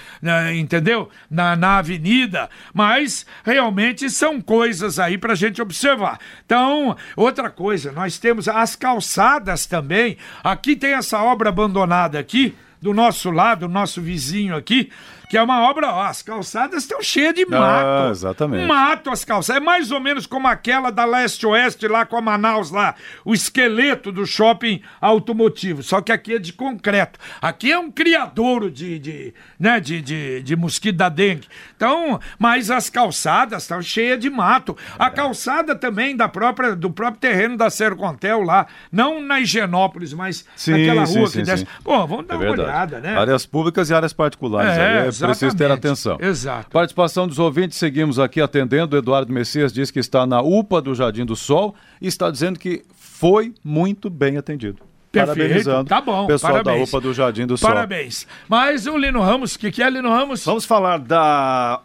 entendeu? 0.52 1.08
Na, 1.30 1.54
na 1.54 1.78
avenida, 1.78 2.50
mas 2.74 3.24
realmente 3.44 4.10
são 4.10 4.40
coisas 4.40 4.98
aí 4.98 5.16
para 5.16 5.36
gente 5.36 5.62
observar. 5.62 6.18
Então, 6.44 6.96
outra 7.14 7.50
coisa, 7.50 7.92
nós 7.92 8.18
temos 8.18 8.48
as 8.48 8.74
calçadas 8.74 9.66
também. 9.66 10.16
Aqui 10.42 10.74
tem 10.74 10.94
essa 10.94 11.22
obra 11.22 11.50
abandonada 11.50 12.18
aqui, 12.18 12.56
do 12.80 12.94
nosso 12.94 13.30
lado, 13.30 13.68
nosso 13.68 14.00
vizinho 14.00 14.56
aqui, 14.56 14.90
que 15.28 15.36
é 15.36 15.42
uma 15.42 15.68
obra, 15.68 15.92
ó, 15.92 16.02
as 16.04 16.22
calçadas 16.22 16.82
estão 16.82 17.02
cheias 17.02 17.34
de 17.34 17.44
mato. 17.44 17.86
Ah, 17.86 18.08
exatamente. 18.10 18.66
Mato 18.66 19.10
as 19.10 19.24
calçadas. 19.24 19.62
É 19.62 19.64
mais 19.64 19.90
ou 19.90 20.00
menos 20.00 20.26
como 20.26 20.46
aquela 20.46 20.90
da 20.90 21.04
leste-oeste 21.04 21.86
lá 21.86 22.06
com 22.06 22.16
a 22.16 22.20
Manaus 22.20 22.70
lá, 22.70 22.94
o 23.24 23.34
esqueleto 23.34 24.10
do 24.10 24.26
shopping 24.26 24.80
automotivo, 25.00 25.82
só 25.82 26.00
que 26.00 26.12
aqui 26.12 26.34
é 26.34 26.38
de 26.38 26.52
concreto. 26.52 27.18
Aqui 27.40 27.70
é 27.70 27.78
um 27.78 27.90
criadouro 27.90 28.70
de, 28.70 28.98
de, 28.98 29.34
né, 29.58 29.78
de, 29.80 30.00
de, 30.00 30.42
de 30.42 30.56
mosquito 30.56 30.96
da 30.96 31.08
dengue. 31.08 31.46
Então, 31.76 32.18
mas 32.38 32.70
as 32.70 32.88
calçadas 32.88 33.62
estão 33.62 33.82
cheias 33.82 34.18
de 34.18 34.30
mato. 34.30 34.76
A 34.98 35.10
calçada 35.10 35.74
também 35.74 36.16
da 36.16 36.28
própria, 36.28 36.74
do 36.74 36.90
próprio 36.90 37.20
terreno 37.20 37.56
da 37.56 37.70
Sercontel 37.70 38.42
lá, 38.42 38.66
não 38.90 39.20
na 39.20 39.40
Higienópolis, 39.40 40.12
mas 40.12 40.44
sim, 40.56 40.72
naquela 40.72 41.04
rua 41.04 41.06
sim, 41.06 41.22
que 41.24 41.30
sim, 41.30 41.42
desce. 41.42 41.66
Pô, 41.84 42.06
vamos 42.06 42.26
dar 42.26 42.34
é 42.34 42.38
uma 42.38 42.50
olhada, 42.50 43.00
né? 43.00 43.18
Áreas 43.18 43.44
públicas 43.44 43.90
e 43.90 43.94
áreas 43.94 44.12
particulares. 44.12 44.70
É, 44.70 45.08
é 45.22 45.26
preciso 45.26 45.56
ter 45.56 45.70
atenção. 45.70 46.18
Exato. 46.20 46.70
Participação 46.70 47.26
dos 47.26 47.38
ouvintes, 47.38 47.78
seguimos 47.78 48.18
aqui 48.18 48.40
atendendo. 48.40 48.96
O 48.96 48.98
Eduardo 48.98 49.32
Messias 49.32 49.72
diz 49.72 49.90
que 49.90 49.98
está 49.98 50.26
na 50.26 50.40
UPA 50.40 50.80
do 50.80 50.94
Jardim 50.94 51.24
do 51.24 51.36
Sol 51.36 51.74
e 52.00 52.06
está 52.06 52.30
dizendo 52.30 52.58
que 52.58 52.84
foi 52.96 53.52
muito 53.64 54.08
bem 54.10 54.36
atendido. 54.36 54.78
Perfeito, 55.10 55.38
Parabenizando 55.38 55.88
tá 55.88 56.00
bom. 56.02 56.26
Pessoal 56.26 56.52
parabéns. 56.52 56.78
da 56.78 56.84
UPA 56.98 57.00
do 57.08 57.14
Jardim 57.14 57.46
do 57.46 57.56
Sol. 57.56 57.70
Parabéns. 57.70 58.26
Mas 58.48 58.86
o 58.86 58.96
Lino 58.96 59.20
Ramos, 59.22 59.54
o 59.54 59.58
que, 59.58 59.70
que 59.70 59.82
é 59.82 59.88
Lino 59.88 60.10
Ramos? 60.10 60.44
Vamos 60.44 60.66
falar 60.66 60.98
da 60.98 61.80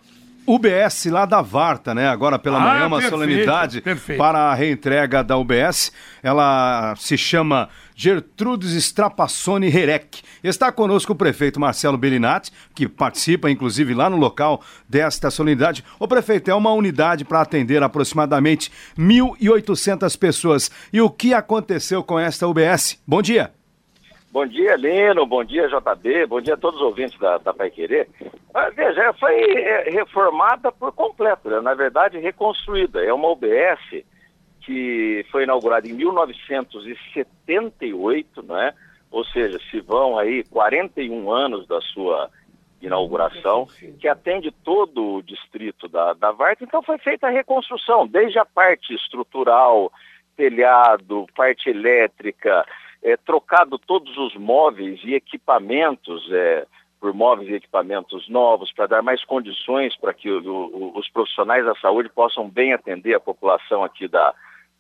UBS 0.46 1.06
lá 1.06 1.26
da 1.26 1.42
Varta, 1.42 1.96
né? 1.96 2.10
Agora 2.10 2.38
pela 2.38 2.58
Ah, 2.58 2.62
manhã, 2.62 2.88
uma 2.88 2.98
perfeito, 2.98 3.12
solenidade 3.18 3.82
perfeito. 3.82 4.18
para 4.20 4.40
a 4.52 4.54
reentrega 4.54 5.24
da 5.24 5.38
UBS. 5.38 5.92
Ela 6.22 6.94
se 6.98 7.18
chama 7.18 7.70
Gertrudes 7.96 8.74
Strapassoni 8.74 9.68
Herec. 9.68 10.22
Está 10.44 10.72
conosco 10.72 11.14
o 11.14 11.16
prefeito 11.16 11.60
Marcelo 11.60 11.98
Bellinati, 11.98 12.52
que 12.76 12.88
participa, 12.88 13.50
inclusive, 13.50 13.94
lá 13.94 14.10
no 14.10 14.18
local 14.18 14.62
desta 14.88 15.30
solenidade. 15.30 15.84
O 16.00 16.08
prefeito, 16.08 16.50
é 16.50 16.56
uma 16.56 16.74
unidade 16.74 17.26
para 17.26 17.42
atender 17.42 17.82
aproximadamente 17.84 18.72
1.800 18.98 20.18
pessoas. 20.18 20.72
E 20.92 21.02
o 21.02 21.10
que 21.10 21.34
aconteceu 21.34 22.04
com 22.04 22.20
esta 22.20 22.48
UBS? 22.48 23.02
Bom 23.08 23.22
dia. 23.22 23.52
Bom 24.34 24.48
dia, 24.48 24.76
Lino. 24.76 25.28
Bom 25.28 25.44
dia, 25.44 25.68
JB. 25.68 26.26
Bom 26.26 26.42
dia 26.42 26.56
a 26.56 26.58
todos 26.58 26.80
os 26.80 26.88
ouvintes 26.88 27.18
da, 27.20 27.38
da 27.38 27.54
Pai 27.54 27.70
Querer. 27.70 28.10
Ah, 28.52 28.72
veja, 28.72 29.14
foi 29.14 29.36
é, 29.36 29.92
reformada 29.92 30.72
por 30.72 30.92
completo, 30.92 31.50
né? 31.50 31.62
na 31.62 31.76
verdade, 31.76 32.18
reconstruída. 32.18 33.00
É 33.04 33.14
uma 33.14 33.30
UBS 33.30 34.04
que 34.66 35.26
foi 35.32 35.44
inaugurada 35.44 35.88
em 35.88 35.94
1978, 35.94 38.44
né? 38.44 38.74
ou 39.14 39.24
seja, 39.26 39.60
se 39.70 39.80
vão 39.80 40.18
aí 40.18 40.44
41 40.46 41.32
anos 41.32 41.68
da 41.68 41.80
sua 41.82 42.32
inauguração, 42.82 43.68
que 44.00 44.08
atende 44.08 44.52
todo 44.64 45.16
o 45.16 45.22
distrito 45.22 45.88
da, 45.88 46.14
da 46.14 46.32
Varta. 46.32 46.64
Então 46.64 46.82
foi 46.82 46.98
feita 46.98 47.28
a 47.28 47.30
reconstrução, 47.30 48.08
desde 48.08 48.40
a 48.40 48.46
parte 48.46 48.94
estrutural, 48.94 49.92
telhado, 50.36 51.28
parte 51.36 51.70
elétrica, 51.70 52.66
é, 53.04 53.16
trocado 53.16 53.78
todos 53.78 54.18
os 54.18 54.36
móveis 54.36 55.00
e 55.04 55.14
equipamentos 55.14 56.28
é, 56.32 56.66
por 57.00 57.14
móveis 57.14 57.50
e 57.50 57.54
equipamentos 57.54 58.28
novos, 58.28 58.74
para 58.74 58.88
dar 58.88 59.04
mais 59.04 59.24
condições 59.24 59.96
para 59.96 60.14
que 60.14 60.30
o, 60.30 60.42
o, 60.42 60.98
os 60.98 61.08
profissionais 61.10 61.64
da 61.66 61.76
saúde 61.76 62.10
possam 62.10 62.50
bem 62.50 62.74
atender 62.74 63.14
a 63.14 63.20
população 63.20 63.84
aqui 63.84 64.08
da, 64.08 64.34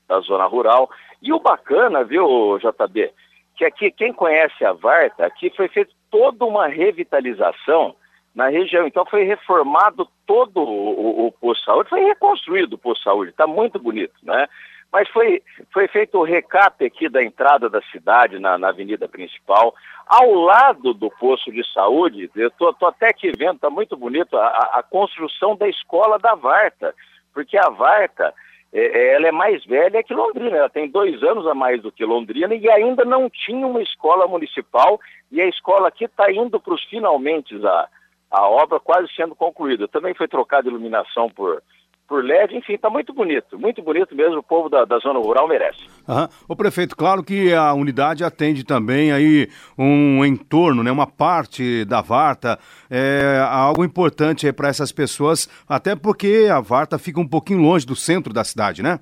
da 0.07 0.19
zona 0.19 0.45
rural. 0.45 0.89
E 1.21 1.31
o 1.31 1.39
bacana, 1.39 2.03
viu, 2.03 2.57
JB, 2.59 3.11
que 3.55 3.65
aqui, 3.65 3.91
quem 3.91 4.13
conhece 4.13 4.65
a 4.65 4.73
Varta, 4.73 5.25
aqui 5.25 5.49
foi 5.55 5.67
feita 5.67 5.91
toda 6.09 6.45
uma 6.45 6.67
revitalização 6.67 7.95
na 8.33 8.49
região. 8.49 8.87
Então 8.87 9.05
foi 9.05 9.23
reformado 9.23 10.07
todo 10.25 10.57
o, 10.57 11.23
o, 11.23 11.27
o 11.27 11.31
posto 11.31 11.59
de 11.59 11.65
saúde, 11.65 11.89
foi 11.89 12.05
reconstruído 12.05 12.73
o 12.73 12.77
posto 12.77 12.99
de 12.99 13.03
saúde, 13.03 13.31
está 13.31 13.47
muito 13.47 13.79
bonito, 13.79 14.13
né? 14.23 14.47
Mas 14.91 15.09
foi, 15.09 15.41
foi 15.71 15.87
feito 15.87 16.19
o 16.19 16.23
recap 16.23 16.85
aqui 16.85 17.09
da 17.09 17.23
entrada 17.23 17.67
da 17.67 17.81
cidade, 17.91 18.37
na, 18.37 18.59
na 18.59 18.69
avenida 18.69 19.07
principal. 19.07 19.73
Ao 20.05 20.31
lado 20.35 20.93
do 20.93 21.09
posto 21.09 21.51
de 21.51 21.63
saúde, 21.73 22.29
eu 22.35 22.51
tô, 22.51 22.71
tô 22.73 22.85
até 22.85 23.09
aqui 23.09 23.31
vendo, 23.35 23.55
está 23.55 23.71
muito 23.71 23.97
bonito, 23.97 24.37
a, 24.37 24.47
a 24.47 24.83
construção 24.83 25.55
da 25.55 25.67
escola 25.67 26.19
da 26.19 26.35
Varta. 26.35 26.93
Porque 27.33 27.57
a 27.57 27.71
Varta, 27.71 28.35
é, 28.73 29.13
ela 29.13 29.27
é 29.27 29.31
mais 29.31 29.63
velha 29.65 30.03
que 30.03 30.13
Londrina, 30.13 30.57
ela 30.57 30.69
tem 30.69 30.89
dois 30.89 31.21
anos 31.21 31.45
a 31.45 31.53
mais 31.53 31.81
do 31.81 31.91
que 31.91 32.03
Londrina 32.03 32.55
e 32.55 32.69
ainda 32.69 33.05
não 33.05 33.29
tinha 33.29 33.67
uma 33.67 33.81
escola 33.81 34.27
municipal 34.27 34.99
e 35.31 35.39
a 35.39 35.47
escola 35.47 35.87
aqui 35.87 36.05
está 36.05 36.31
indo 36.31 36.59
para 36.59 36.73
os 36.73 36.83
finalmente 36.85 37.55
a, 37.65 37.87
a 38.31 38.49
obra 38.49 38.79
quase 38.79 39.07
sendo 39.15 39.35
concluída. 39.35 39.87
Também 39.87 40.15
foi 40.15 40.27
trocada 40.27 40.67
iluminação 40.67 41.29
por, 41.29 41.61
por 42.07 42.23
LED, 42.23 42.55
enfim, 42.55 42.73
está 42.73 42.89
muito 42.89 43.13
bonito, 43.13 43.57
muito 43.57 43.81
bonito 43.81 44.15
mesmo, 44.15 44.37
o 44.37 44.43
povo 44.43 44.69
da, 44.69 44.85
da 44.85 44.99
zona 44.99 45.19
rural 45.19 45.47
merece. 45.47 45.79
Aham. 46.07 46.29
O 46.47 46.55
prefeito, 46.55 46.95
claro 46.95 47.23
que 47.23 47.53
a 47.53 47.73
unidade 47.73 48.23
atende 48.23 48.63
também 48.63 49.11
aí 49.11 49.47
um 49.77 50.23
entorno, 50.23 50.83
né, 50.83 50.91
uma 50.91 51.07
parte 51.07 51.85
da 51.85 52.01
Varta, 52.01 52.59
é 52.89 53.39
algo 53.49 53.83
importante 53.83 54.51
para 54.51 54.67
essas 54.67 54.91
pessoas, 54.91 55.47
até 55.67 55.95
porque 55.95 56.47
a 56.51 56.59
Varta 56.59 56.99
fica 56.99 57.19
um 57.19 57.27
pouquinho 57.27 57.61
longe 57.61 57.85
do 57.85 57.95
centro 57.95 58.33
da 58.33 58.43
cidade, 58.43 58.83
né? 58.83 58.99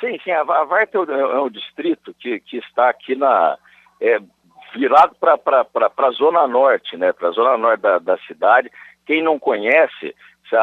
Sim, 0.00 0.18
sim, 0.22 0.30
a, 0.30 0.40
a 0.40 0.64
Varta 0.64 0.98
é 0.98 1.00
o, 1.00 1.10
é 1.10 1.40
o 1.40 1.48
distrito 1.48 2.14
que, 2.18 2.40
que 2.40 2.58
está 2.58 2.90
aqui 2.90 3.14
na... 3.14 3.56
É, 4.00 4.20
virado 4.74 5.16
para 5.16 5.38
a 5.96 6.10
zona 6.10 6.46
norte, 6.46 6.96
né, 6.96 7.12
para 7.12 7.28
a 7.28 7.32
zona 7.32 7.56
norte 7.56 7.80
da, 7.80 7.98
da 7.98 8.18
cidade. 8.18 8.70
Quem 9.06 9.22
não 9.22 9.38
conhece, 9.38 10.14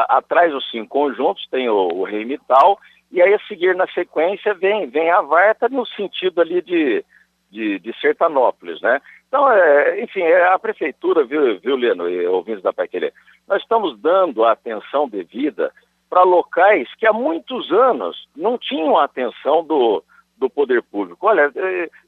atrás 0.08 0.52
dos 0.52 0.68
cinco 0.70 0.88
conjuntos 0.88 1.46
tem 1.50 1.68
o, 1.68 1.88
o 1.88 2.04
Reimital, 2.04 2.78
e 3.10 3.22
aí 3.22 3.34
a 3.34 3.38
seguir 3.46 3.74
na 3.76 3.86
sequência 3.88 4.54
vem, 4.54 4.88
vem 4.88 5.10
a 5.10 5.20
Varta 5.20 5.68
no 5.68 5.86
sentido 5.86 6.40
ali 6.40 6.60
de, 6.62 7.04
de, 7.50 7.78
de 7.78 8.00
Sertanópolis, 8.00 8.80
né? 8.80 9.00
Então, 9.28 9.50
é, 9.50 10.00
enfim, 10.02 10.22
é 10.22 10.46
a 10.48 10.58
prefeitura, 10.58 11.24
viu, 11.24 11.58
viu 11.58 11.76
Leno 11.76 12.08
e 12.08 12.26
ouvintes 12.26 12.62
da 12.62 12.72
Paquerê, 12.72 13.12
nós 13.48 13.62
estamos 13.62 13.98
dando 14.00 14.44
a 14.44 14.52
atenção 14.52 15.08
devida 15.08 15.72
para 16.08 16.22
locais 16.22 16.88
que 16.96 17.06
há 17.06 17.12
muitos 17.12 17.72
anos 17.72 18.28
não 18.36 18.56
tinham 18.56 18.96
a 18.96 19.04
atenção 19.04 19.64
do, 19.64 20.04
do 20.36 20.48
poder 20.48 20.82
público. 20.82 21.26
Olha, 21.26 21.50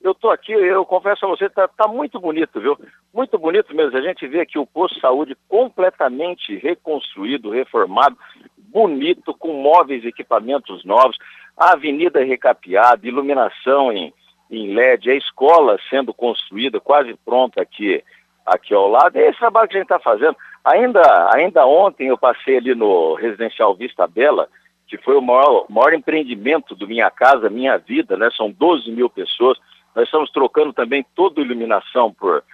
eu 0.03 0.13
estou 0.13 0.31
aqui, 0.31 0.53
eu 0.53 0.85
confesso 0.85 1.25
a 1.25 1.29
você, 1.29 1.47
está 1.47 1.67
tá 1.67 1.89
muito 1.89 2.21
bonito, 2.21 2.61
viu? 2.61 2.79
Muito 3.17 3.39
bonito 3.39 3.75
mesmo. 3.75 3.97
A 3.97 4.03
gente 4.03 4.27
vê 4.29 4.43
aqui 4.43 4.59
o 4.59 4.67
posto 4.67 4.97
de 4.97 5.01
saúde 5.01 5.35
completamente 5.49 6.55
reconstruído, 6.59 7.49
reformado, 7.49 8.15
bonito, 8.59 9.33
com 9.33 9.55
móveis 9.55 10.05
e 10.05 10.09
equipamentos 10.09 10.85
novos, 10.85 11.17
a 11.57 11.73
avenida 11.73 12.23
recapeada, 12.23 13.09
iluminação 13.09 13.91
em, 13.91 14.13
em 14.51 14.75
LED, 14.75 15.11
a 15.11 15.15
escola 15.15 15.79
sendo 15.89 16.13
construída, 16.13 16.79
quase 16.79 17.15
pronta 17.25 17.63
aqui, 17.63 18.05
aqui 18.45 18.75
ao 18.75 18.87
lado. 18.87 19.17
É 19.17 19.31
esse 19.31 19.39
trabalho 19.39 19.67
que 19.67 19.77
a 19.77 19.81
gente 19.81 19.91
está 19.91 19.99
fazendo. 19.99 20.37
Ainda, 20.63 21.31
ainda 21.35 21.65
ontem 21.65 22.09
eu 22.09 22.19
passei 22.19 22.59
ali 22.59 22.75
no 22.75 23.15
Residencial 23.15 23.75
Vista 23.75 24.07
Bela, 24.07 24.47
que 24.87 24.99
foi 24.99 25.17
o 25.17 25.23
maior, 25.23 25.65
maior 25.71 25.95
empreendimento 25.95 26.75
do 26.75 26.87
Minha 26.87 27.11
Casa 27.11 27.49
Minha 27.49 27.79
Vida, 27.79 28.15
né? 28.15 28.29
São 28.37 28.51
12 28.51 28.91
mil 28.91 29.09
pessoas. 29.09 29.57
Nós 29.95 30.05
estamos 30.05 30.31
trocando 30.31 30.75
também 30.75 31.03
toda 31.15 31.41
a 31.41 31.45
iluminação 31.45 32.13
por, 32.13 32.45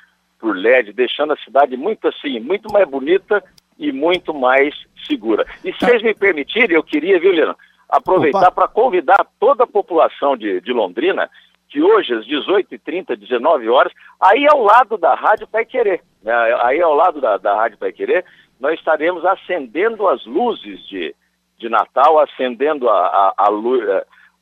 por 0.43 0.57
LED, 0.57 0.93
deixando 0.93 1.33
a 1.33 1.37
cidade 1.37 1.77
muito 1.77 2.09
assim, 2.09 2.41
muito 2.41 2.71
mais 2.73 2.87
bonita 2.89 3.43
e 3.79 3.93
muito 3.93 4.35
mais 4.35 4.75
segura. 5.07 5.47
E 5.65 5.73
se 5.73 5.79
vocês 5.79 6.03
me 6.03 6.13
permitirem, 6.13 6.75
eu 6.75 6.83
queria, 6.83 7.21
viu, 7.21 7.31
Leandro, 7.31 7.57
aproveitar 7.89 8.51
para 8.51 8.67
convidar 8.67 9.25
toda 9.39 9.63
a 9.63 9.69
população 9.69 10.37
de, 10.37 10.61
de 10.61 10.73
Londrina, 10.73 11.31
que 11.69 11.81
hoje, 11.81 12.13
às 12.13 12.27
18h30, 12.27 13.17
19 13.17 13.69
horas, 13.69 13.93
aí 14.21 14.45
ao 14.51 14.63
lado 14.63 14.99
da 14.99 15.15
Rádio 15.15 15.47
Pai 15.47 15.65
Querer, 15.65 16.03
né? 16.23 16.35
aí 16.65 16.83
ao 16.83 16.95
lado 16.95 17.21
da, 17.21 17.37
da 17.39 17.55
Rádio 17.55 17.79
Pai 17.79 17.93
Querer, 17.93 18.25
nós 18.59 18.75
estaremos 18.75 19.25
acendendo 19.25 20.09
as 20.09 20.27
luzes 20.27 20.85
de, 20.89 21.15
de 21.57 21.69
Natal, 21.69 22.19
acendendo 22.19 22.89
a, 22.89 23.07
a, 23.07 23.35
a, 23.39 23.49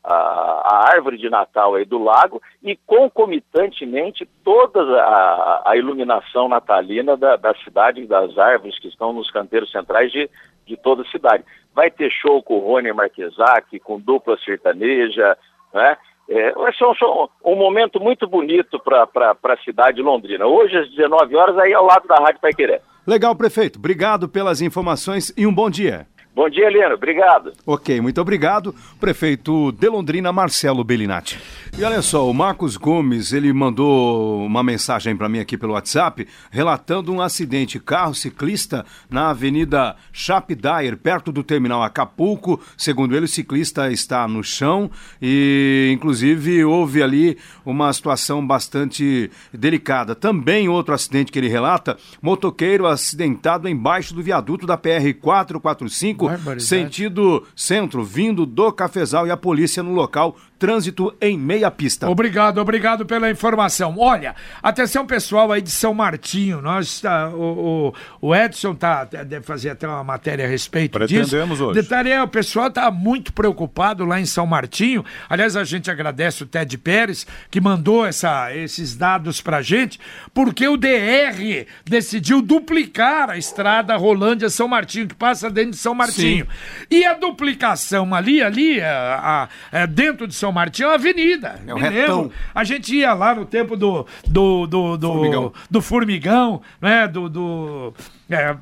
a, 0.02 0.14
a 0.14 0.90
árvore 0.92 1.18
de 1.18 1.28
Natal 1.28 1.74
aí 1.74 1.84
do 1.84 2.02
lago 2.02 2.40
e 2.62 2.76
concomitantemente 2.86 4.28
toda 4.44 4.80
a, 5.02 5.62
a 5.66 5.76
iluminação 5.76 6.48
natalina 6.48 7.16
da, 7.16 7.36
da 7.36 7.54
cidade, 7.56 8.06
das 8.06 8.36
árvores 8.38 8.78
que 8.78 8.88
estão 8.88 9.12
nos 9.12 9.30
canteiros 9.30 9.70
centrais 9.70 10.10
de, 10.10 10.28
de 10.66 10.76
toda 10.76 11.02
a 11.02 11.10
cidade. 11.10 11.44
Vai 11.74 11.90
ter 11.90 12.10
show 12.10 12.42
com 12.42 12.58
o 12.58 12.66
Rony 12.66 12.92
Marquesac, 12.92 13.78
com 13.80 14.00
dupla 14.00 14.36
sertaneja, 14.44 15.36
né? 15.72 15.96
É, 16.28 16.52
ser 16.78 16.84
um, 16.84 17.28
um, 17.44 17.56
momento 17.56 17.98
muito 17.98 18.24
bonito 18.24 18.78
para 18.78 19.36
a 19.42 19.56
cidade 19.64 19.96
de 19.96 20.02
Londrina. 20.02 20.46
Hoje, 20.46 20.76
às 20.76 20.88
19 20.88 21.34
horas, 21.34 21.58
aí 21.58 21.74
ao 21.74 21.84
lado 21.84 22.06
da 22.06 22.14
Rádio 22.14 22.40
Paiqueré. 22.40 22.80
Legal, 23.04 23.34
prefeito. 23.34 23.80
Obrigado 23.80 24.28
pelas 24.28 24.62
informações 24.62 25.34
e 25.36 25.44
um 25.44 25.52
bom 25.52 25.68
dia. 25.68 26.06
Bom 26.32 26.48
dia, 26.48 26.68
Helena. 26.68 26.94
Obrigado. 26.94 27.52
Ok, 27.66 28.00
muito 28.00 28.20
obrigado. 28.20 28.72
Prefeito 29.00 29.72
de 29.72 29.88
Londrina, 29.88 30.32
Marcelo 30.32 30.84
Bellinati. 30.84 31.40
E 31.76 31.82
olha 31.82 32.00
só, 32.02 32.28
o 32.28 32.32
Marcos 32.32 32.76
Gomes, 32.76 33.32
ele 33.32 33.52
mandou 33.52 34.46
uma 34.46 34.62
mensagem 34.62 35.16
para 35.16 35.28
mim 35.28 35.40
aqui 35.40 35.58
pelo 35.58 35.72
WhatsApp, 35.72 36.28
relatando 36.50 37.12
um 37.12 37.20
acidente 37.20 37.80
carro 37.80 38.14
ciclista 38.14 38.86
na 39.10 39.30
Avenida 39.30 39.96
Chapidair, 40.12 40.96
perto 40.96 41.32
do 41.32 41.42
terminal 41.42 41.82
Acapulco. 41.82 42.60
Segundo 42.76 43.16
ele, 43.16 43.24
o 43.24 43.28
ciclista 43.28 43.90
está 43.90 44.28
no 44.28 44.44
chão 44.44 44.88
e, 45.20 45.90
inclusive, 45.92 46.64
houve 46.64 47.02
ali 47.02 47.38
uma 47.66 47.92
situação 47.92 48.46
bastante 48.46 49.28
delicada. 49.52 50.14
Também 50.14 50.68
outro 50.68 50.94
acidente 50.94 51.32
que 51.32 51.40
ele 51.40 51.48
relata, 51.48 51.96
motoqueiro 52.22 52.86
acidentado 52.86 53.68
embaixo 53.68 54.14
do 54.14 54.22
viaduto 54.22 54.64
da 54.64 54.76
PR 54.76 55.12
445 55.20 56.19
sentido 56.58 57.46
centro, 57.54 58.04
vindo 58.04 58.44
do 58.44 58.72
cafezal 58.72 59.26
e 59.26 59.30
a 59.30 59.36
polícia 59.36 59.82
no 59.82 59.92
local 59.92 60.36
trânsito 60.60 61.12
em 61.20 61.36
meia 61.38 61.70
pista. 61.70 62.08
Obrigado, 62.08 62.58
obrigado 62.58 63.06
pela 63.06 63.30
informação. 63.30 63.94
Olha, 63.98 64.36
atenção 64.62 65.06
pessoal 65.06 65.50
aí 65.50 65.62
de 65.62 65.70
São 65.70 65.94
Martinho, 65.94 66.60
nós 66.60 67.00
tá, 67.00 67.28
o, 67.30 67.92
o, 68.20 68.28
o 68.28 68.34
Edson 68.36 68.74
tá 68.74 69.04
deve 69.04 69.40
fazer 69.40 69.70
até 69.70 69.88
uma 69.88 70.04
matéria 70.04 70.44
a 70.44 70.48
respeito 70.48 70.92
Pretendemos 70.92 71.50
disso. 71.58 71.64
hoje. 71.64 71.80
Detalhe 71.82 72.10
é, 72.10 72.22
o 72.22 72.28
pessoal 72.28 72.70
tá 72.70 72.90
muito 72.90 73.32
preocupado 73.32 74.04
lá 74.04 74.20
em 74.20 74.26
São 74.26 74.46
Martinho. 74.46 75.02
Aliás, 75.28 75.56
a 75.56 75.64
gente 75.64 75.90
agradece 75.90 76.42
o 76.42 76.46
Ted 76.46 76.76
Pérez 76.76 77.26
que 77.50 77.60
mandou 77.60 78.04
essa, 78.06 78.54
esses 78.54 78.94
dados 78.94 79.40
pra 79.40 79.62
gente, 79.62 79.98
porque 80.34 80.68
o 80.68 80.76
DR 80.76 81.66
decidiu 81.86 82.42
duplicar 82.42 83.30
a 83.30 83.38
estrada 83.38 83.96
Rolândia 83.96 84.50
São 84.50 84.68
Martinho 84.68 85.08
que 85.08 85.14
passa 85.14 85.48
dentro 85.50 85.70
de 85.70 85.78
São 85.78 85.94
Martinho. 85.94 86.46
E 86.90 87.04
a 87.06 87.14
duplicação 87.14 88.14
ali, 88.14 88.42
ali, 88.42 88.80
a, 88.82 89.48
a- 89.72 89.82
a- 89.82 89.86
dentro 89.86 90.26
de 90.28 90.34
São 90.34 90.49
Martinho, 90.52 90.86
é 90.86 90.88
uma 90.90 90.94
avenida. 90.94 91.60
É 91.66 91.74
um 91.74 91.78
retão. 91.78 92.30
A 92.54 92.64
gente 92.64 92.94
ia 92.94 93.12
lá 93.12 93.34
no 93.34 93.44
tempo 93.44 93.76
do. 93.76 94.06
do, 94.26 94.66
do, 94.66 94.96
do 94.96 95.08
Formigão. 95.08 95.52
do 95.70 95.82
formigão, 95.82 96.62
né? 96.80 97.08
Do. 97.08 97.28
do 97.28 97.94
é, 98.28 98.56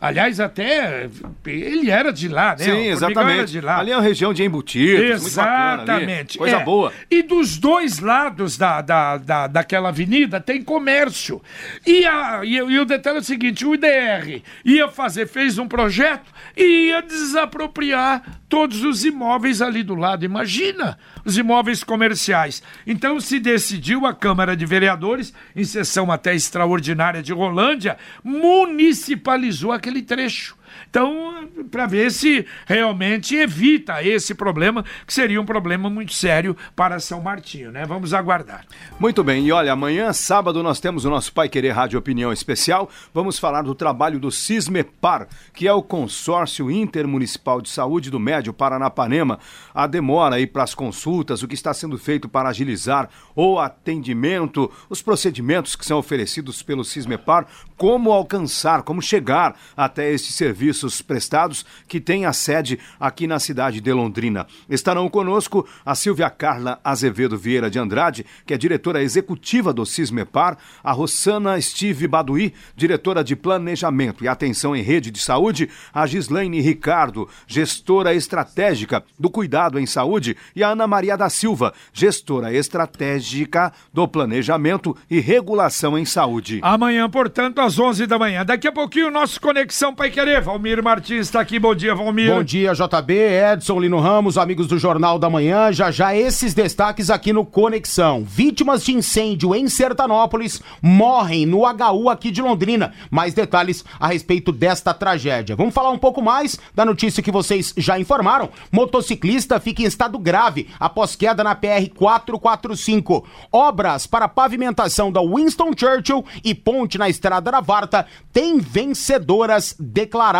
aliás, 0.00 0.40
até 0.40 1.08
ele 1.46 1.90
era 1.90 2.12
de 2.12 2.28
lá, 2.28 2.50
né? 2.50 2.64
Sim, 2.64 2.86
exatamente. 2.86 3.58
Ali 3.66 3.90
é 3.90 3.96
uma 3.96 4.02
região 4.02 4.32
de 4.32 4.44
embutidos. 4.44 5.26
Exatamente. 5.26 6.38
Coisa 6.38 6.56
é. 6.56 6.64
boa. 6.64 6.92
E 7.10 7.22
dos 7.22 7.58
dois 7.58 7.98
lados 7.98 8.56
da, 8.56 8.80
da, 8.80 9.16
da, 9.16 9.46
daquela 9.46 9.88
avenida 9.88 10.40
tem 10.40 10.62
comércio. 10.62 11.42
E, 11.86 12.06
a, 12.06 12.40
e, 12.44 12.56
e 12.56 12.78
o 12.78 12.84
detalhe 12.84 13.18
é 13.18 13.20
o 13.20 13.24
seguinte: 13.24 13.66
o 13.66 13.74
IDR 13.74 14.42
ia 14.64 14.88
fazer, 14.88 15.26
fez 15.26 15.58
um 15.58 15.66
projeto 15.66 16.30
e 16.56 16.88
ia 16.88 17.02
desapropriar 17.02 18.22
todos 18.48 18.82
os 18.82 19.04
imóveis 19.04 19.62
ali 19.62 19.82
do 19.82 19.94
lado. 19.94 20.24
Imagina 20.24 20.98
os 21.24 21.38
imóveis 21.38 21.84
comerciais. 21.84 22.62
Então 22.86 23.20
se 23.20 23.38
decidiu 23.38 24.06
a 24.06 24.14
Câmara 24.14 24.56
de 24.56 24.66
Vereadores, 24.66 25.32
em 25.54 25.64
sessão 25.64 26.10
até 26.10 26.34
extraordinária 26.34 27.22
de 27.22 27.32
Rolândia, 27.32 27.96
municipalizou 28.24 29.70
aquele 29.70 30.02
trecho. 30.02 30.57
Então, 30.90 31.48
para 31.70 31.86
ver 31.86 32.10
se 32.10 32.46
realmente 32.66 33.36
evita 33.36 34.02
esse 34.02 34.34
problema, 34.34 34.84
que 35.06 35.12
seria 35.12 35.40
um 35.40 35.44
problema 35.44 35.88
muito 35.90 36.12
sério 36.12 36.56
para 36.74 37.00
São 37.00 37.20
Martinho, 37.20 37.70
né? 37.70 37.84
Vamos 37.84 38.14
aguardar. 38.14 38.64
Muito 38.98 39.22
bem, 39.22 39.46
e 39.46 39.52
olha, 39.52 39.72
amanhã, 39.72 40.12
sábado, 40.12 40.62
nós 40.62 40.80
temos 40.80 41.04
o 41.04 41.10
nosso 41.10 41.32
Pai 41.32 41.48
Querer 41.48 41.70
Rádio 41.70 41.98
Opinião 41.98 42.32
Especial. 42.32 42.88
Vamos 43.12 43.38
falar 43.38 43.62
do 43.62 43.74
trabalho 43.74 44.18
do 44.18 44.30
CISMEPAR, 44.30 45.28
que 45.52 45.66
é 45.66 45.72
o 45.72 45.82
Consórcio 45.82 46.70
Intermunicipal 46.70 47.60
de 47.60 47.68
Saúde 47.68 48.10
do 48.10 48.20
Médio 48.20 48.52
Paranapanema. 48.52 49.38
A 49.74 49.86
demora 49.86 50.36
aí 50.36 50.46
para 50.46 50.62
as 50.62 50.74
consultas, 50.74 51.42
o 51.42 51.48
que 51.48 51.54
está 51.54 51.72
sendo 51.72 51.98
feito 51.98 52.28
para 52.28 52.48
agilizar 52.48 53.08
o 53.34 53.58
atendimento, 53.58 54.70
os 54.88 55.02
procedimentos 55.02 55.76
que 55.76 55.86
são 55.86 55.98
oferecidos 55.98 56.62
pelo 56.62 56.84
CISMEPAR, 56.84 57.46
como 57.76 58.12
alcançar, 58.12 58.82
como 58.82 59.00
chegar 59.00 59.56
até 59.76 60.10
esses 60.10 60.34
serviços 60.58 61.00
prestados 61.00 61.64
que 61.86 62.00
tem 62.00 62.26
a 62.26 62.32
sede 62.32 62.80
aqui 62.98 63.28
na 63.28 63.38
cidade 63.38 63.80
de 63.80 63.92
Londrina. 63.92 64.44
Estarão 64.68 65.08
conosco 65.08 65.66
a 65.86 65.94
Silvia 65.94 66.28
Carla 66.28 66.80
Azevedo 66.82 67.38
Vieira 67.38 67.70
de 67.70 67.78
Andrade, 67.78 68.26
que 68.44 68.52
é 68.52 68.58
diretora 68.58 69.00
executiva 69.00 69.72
do 69.72 69.86
CISMEPAR, 69.86 70.58
a 70.82 70.90
Rossana 70.90 71.60
Steve 71.60 72.08
Baduí, 72.08 72.52
diretora 72.74 73.22
de 73.22 73.36
Planejamento 73.36 74.24
e 74.24 74.28
Atenção 74.28 74.74
em 74.74 74.82
Rede 74.82 75.12
de 75.12 75.20
Saúde, 75.20 75.70
a 75.94 76.04
Gislaine 76.06 76.60
Ricardo, 76.60 77.28
gestora 77.46 78.12
estratégica 78.12 79.04
do 79.16 79.30
Cuidado 79.30 79.78
em 79.78 79.86
Saúde, 79.86 80.36
e 80.56 80.64
a 80.64 80.70
Ana 80.70 80.88
Maria 80.88 81.16
da 81.16 81.30
Silva, 81.30 81.72
gestora 81.92 82.52
estratégica 82.52 83.72
do 83.92 84.08
Planejamento 84.08 84.96
e 85.08 85.20
Regulação 85.20 85.96
em 85.96 86.04
Saúde. 86.04 86.58
Amanhã, 86.62 87.08
portanto, 87.08 87.60
às 87.60 87.78
11 87.78 88.08
da 88.08 88.18
manhã. 88.18 88.44
Daqui 88.44 88.66
a 88.66 88.72
pouquinho, 88.72 89.08
nosso 89.10 89.40
Conexão 89.40 89.94
Pai 89.94 90.10
Querer. 90.10 90.47
Valmir 90.48 90.82
Martins 90.82 91.26
está 91.26 91.40
aqui. 91.40 91.58
Bom 91.58 91.74
dia, 91.74 91.94
Valmir. 91.94 92.34
Bom 92.34 92.42
dia, 92.42 92.72
JB, 92.72 93.12
Edson 93.52 93.80
Lino 93.80 94.00
Ramos, 94.00 94.38
amigos 94.38 94.66
do 94.66 94.78
Jornal 94.78 95.18
da 95.18 95.28
Manhã. 95.28 95.70
Já 95.70 95.90
já 95.90 96.16
esses 96.16 96.54
destaques 96.54 97.10
aqui 97.10 97.34
no 97.34 97.44
Conexão. 97.44 98.24
Vítimas 98.24 98.82
de 98.82 98.94
incêndio 98.94 99.54
em 99.54 99.68
Sertanópolis 99.68 100.62
morrem 100.80 101.44
no 101.44 101.64
HU 101.66 102.08
aqui 102.08 102.30
de 102.30 102.40
Londrina. 102.40 102.94
Mais 103.10 103.34
detalhes 103.34 103.84
a 104.00 104.06
respeito 104.06 104.50
desta 104.50 104.94
tragédia. 104.94 105.54
Vamos 105.54 105.74
falar 105.74 105.90
um 105.90 105.98
pouco 105.98 106.22
mais 106.22 106.58
da 106.74 106.82
notícia 106.82 107.22
que 107.22 107.30
vocês 107.30 107.74
já 107.76 107.98
informaram. 107.98 108.48
Motociclista 108.72 109.60
fica 109.60 109.82
em 109.82 109.84
estado 109.84 110.18
grave 110.18 110.66
após 110.80 111.14
queda 111.14 111.44
na 111.44 111.54
PR 111.54 111.90
445. 111.94 113.22
Obras 113.52 114.06
para 114.06 114.26
pavimentação 114.26 115.12
da 115.12 115.20
Winston 115.20 115.72
Churchill 115.76 116.24
e 116.42 116.54
ponte 116.54 116.96
na 116.96 117.06
Estrada 117.06 117.50
da 117.50 117.60
Varta 117.60 118.06
têm 118.32 118.58
vencedoras 118.58 119.76
declaradas. 119.78 120.37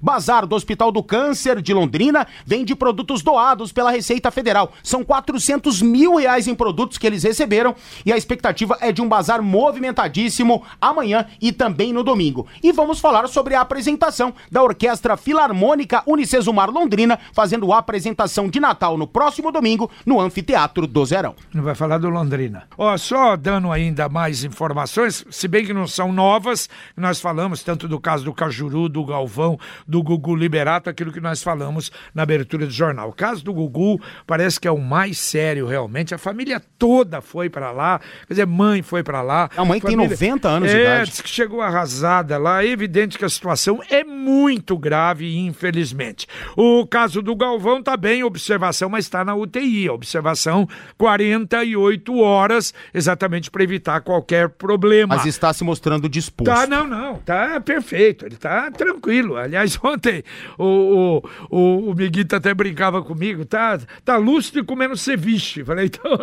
Bazar 0.00 0.46
do 0.46 0.56
Hospital 0.56 0.90
do 0.90 1.02
Câncer 1.02 1.60
de 1.60 1.74
Londrina 1.74 2.26
vende 2.46 2.74
produtos 2.74 3.22
doados 3.22 3.72
pela 3.72 3.90
Receita 3.90 4.30
Federal. 4.30 4.72
São 4.82 5.04
400 5.04 5.82
mil 5.82 6.16
reais 6.16 6.48
em 6.48 6.54
produtos 6.54 6.98
que 6.98 7.06
eles 7.06 7.22
receberam 7.22 7.74
e 8.04 8.12
a 8.12 8.16
expectativa 8.16 8.76
é 8.80 8.90
de 8.90 9.02
um 9.02 9.08
bazar 9.08 9.42
movimentadíssimo 9.42 10.62
amanhã 10.80 11.26
e 11.40 11.52
também 11.52 11.92
no 11.92 12.02
domingo. 12.02 12.46
E 12.62 12.72
vamos 12.72 13.00
falar 13.00 13.28
sobre 13.28 13.54
a 13.54 13.60
apresentação 13.60 14.34
da 14.50 14.62
Orquestra 14.62 15.16
Filarmônica 15.16 16.02
Unicesumar 16.06 16.70
Londrina, 16.70 17.18
fazendo 17.32 17.72
a 17.72 17.78
apresentação 17.78 18.48
de 18.48 18.60
Natal 18.60 18.96
no 18.96 19.06
próximo 19.06 19.52
domingo 19.52 19.90
no 20.06 20.20
Anfiteatro 20.20 20.86
do 20.86 21.04
Zerão. 21.04 21.34
Não 21.52 21.62
vai 21.62 21.74
falar 21.74 21.98
do 21.98 22.08
Londrina. 22.08 22.64
Ó, 22.76 22.96
só 22.96 23.36
dando 23.36 23.70
ainda 23.70 24.08
mais 24.08 24.44
informações, 24.44 25.24
se 25.30 25.48
bem 25.48 25.64
que 25.64 25.74
não 25.74 25.86
são 25.86 26.12
novas, 26.12 26.68
nós 26.96 27.20
falamos 27.20 27.62
tanto 27.62 27.86
do 27.86 28.00
caso 28.00 28.24
do 28.24 28.32
Cajuru, 28.32 28.88
do 28.88 29.04
Galvão, 29.18 29.58
do 29.86 30.02
Gugu 30.02 30.36
Liberato, 30.36 30.88
aquilo 30.88 31.12
que 31.12 31.20
nós 31.20 31.42
falamos 31.42 31.90
na 32.14 32.22
abertura 32.22 32.66
do 32.66 32.72
jornal. 32.72 33.08
O 33.08 33.12
caso 33.12 33.44
do 33.44 33.52
Gugu 33.52 34.00
parece 34.26 34.60
que 34.60 34.68
é 34.68 34.70
o 34.70 34.78
mais 34.78 35.18
sério 35.18 35.66
realmente. 35.66 36.14
A 36.14 36.18
família 36.18 36.62
toda 36.78 37.20
foi 37.20 37.50
pra 37.50 37.72
lá, 37.72 37.98
quer 38.26 38.34
dizer, 38.34 38.46
mãe 38.46 38.80
foi 38.80 39.02
pra 39.02 39.20
lá. 39.20 39.50
A 39.56 39.64
mãe 39.64 39.80
tem 39.80 39.96
90 39.96 40.48
anos 40.48 40.70
de 40.70 40.76
é, 40.76 40.80
idade. 40.82 41.10
diz 41.10 41.20
que 41.20 41.28
chegou 41.28 41.60
arrasada 41.60 42.38
lá. 42.38 42.62
É 42.62 42.68
evidente 42.68 43.18
que 43.18 43.24
a 43.24 43.28
situação 43.28 43.80
é 43.90 44.04
muito 44.04 44.78
grave, 44.78 45.36
infelizmente. 45.36 46.26
O 46.56 46.86
caso 46.86 47.20
do 47.20 47.34
Galvão 47.34 47.82
tá 47.82 47.96
bem, 47.96 48.22
observação, 48.22 48.88
mas 48.88 49.04
está 49.04 49.24
na 49.24 49.34
UTI. 49.34 49.90
Observação 49.90 50.68
48 50.96 52.18
horas, 52.18 52.72
exatamente 52.94 53.50
para 53.50 53.64
evitar 53.64 54.00
qualquer 54.00 54.48
problema. 54.50 55.16
Mas 55.16 55.26
está 55.26 55.52
se 55.52 55.64
mostrando 55.64 56.08
disposto. 56.08 56.54
Tá, 56.54 56.66
não, 56.66 56.86
não, 56.86 57.16
tá 57.16 57.60
perfeito, 57.60 58.24
ele 58.26 58.36
tá 58.36 58.70
tranquilo. 58.70 59.07
Aliás, 59.36 59.78
ontem 59.82 60.22
o, 60.58 61.22
o, 61.50 61.56
o, 61.56 61.90
o 61.90 61.94
Miguita 61.94 62.36
até 62.36 62.52
brincava 62.52 63.02
comigo, 63.02 63.44
tá, 63.44 63.78
tá 64.04 64.16
lúcido 64.16 64.60
e 64.60 64.64
comendo 64.64 64.96
ceviche. 64.96 65.64
Falei, 65.64 65.86
então, 65.92 66.18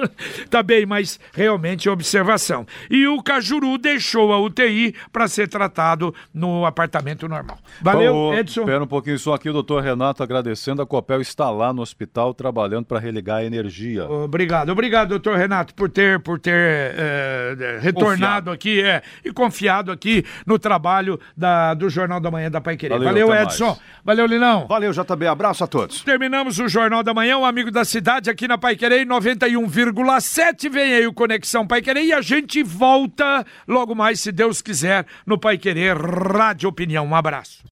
tá 0.49 0.61
bem, 0.61 0.85
mas 0.85 1.19
realmente 1.33 1.87
é 1.87 1.91
observação. 1.91 2.65
E 2.89 3.07
o 3.07 3.21
Cajuru 3.21 3.77
deixou 3.77 4.31
a 4.33 4.39
UTI 4.39 4.95
para 5.11 5.27
ser 5.27 5.47
tratado 5.47 6.13
no 6.33 6.65
apartamento 6.65 7.27
normal. 7.27 7.57
Valeu, 7.81 8.15
Ô, 8.15 8.33
Edson. 8.33 8.61
Espera 8.61 8.83
um 8.83 8.87
pouquinho 8.87 9.19
só 9.19 9.33
aqui, 9.33 9.49
o 9.49 9.53
doutor 9.53 9.83
Renato 9.83 10.23
agradecendo. 10.23 10.81
A 10.81 10.85
Copel 10.85 11.21
está 11.21 11.49
lá 11.49 11.73
no 11.73 11.81
hospital 11.81 12.33
trabalhando 12.33 12.85
para 12.85 12.99
religar 12.99 13.37
a 13.37 13.45
energia. 13.45 14.05
Obrigado, 14.09 14.71
obrigado, 14.71 15.09
doutor 15.09 15.37
Renato, 15.37 15.73
por 15.73 15.89
ter, 15.89 16.19
por 16.19 16.39
ter 16.39 16.53
eh, 16.53 17.79
retornado 17.81 18.45
Confiado. 18.45 18.51
aqui 18.51 18.81
é, 18.81 19.01
e 19.23 19.31
confiado 19.31 19.91
aqui 19.91 20.23
no 20.45 20.57
trabalho 20.59 21.19
da, 21.35 21.73
do 21.73 21.89
Jornal 21.89 22.19
da 22.19 22.31
Manhã 22.31 22.49
da 22.49 22.61
Pai 22.61 22.74
Querer. 22.77 22.99
Valeu, 22.99 23.27
Valeu, 23.27 23.43
Edson. 23.43 23.65
mais. 23.67 23.79
Valeu, 24.03 24.25
Linão. 24.27 24.67
Valeu, 24.67 24.91
JB. 24.91 25.27
Abraço 25.27 25.63
a 25.63 25.67
todos. 25.67 26.01
Terminamos 26.03 26.59
o 26.59 26.67
Jornal 26.67 27.01
da 27.01 27.13
Manhã, 27.13 27.37
um 27.37 27.45
amigo 27.45 27.71
da 27.71 27.83
cidade 27.83 28.29
aqui 28.29 28.47
na 28.47 28.57
Pai 28.57 28.75
Querer 28.75 29.05
91,7. 29.05 30.69
Vem 30.69 30.93
aí 30.93 31.07
o 31.07 31.13
Conexão 31.13 31.65
Pai 31.65 31.81
Querer 31.81 32.03
e 32.03 32.13
a 32.13 32.21
gente 32.21 32.61
volta 32.61 33.43
logo 33.67 33.95
mais, 33.95 34.19
se 34.19 34.31
Deus 34.31 34.61
quiser, 34.61 35.05
no 35.25 35.39
Pai 35.39 35.57
Querer 35.57 35.97
Rádio 35.97 36.69
Opinião. 36.69 37.05
Um 37.05 37.15
abraço. 37.15 37.65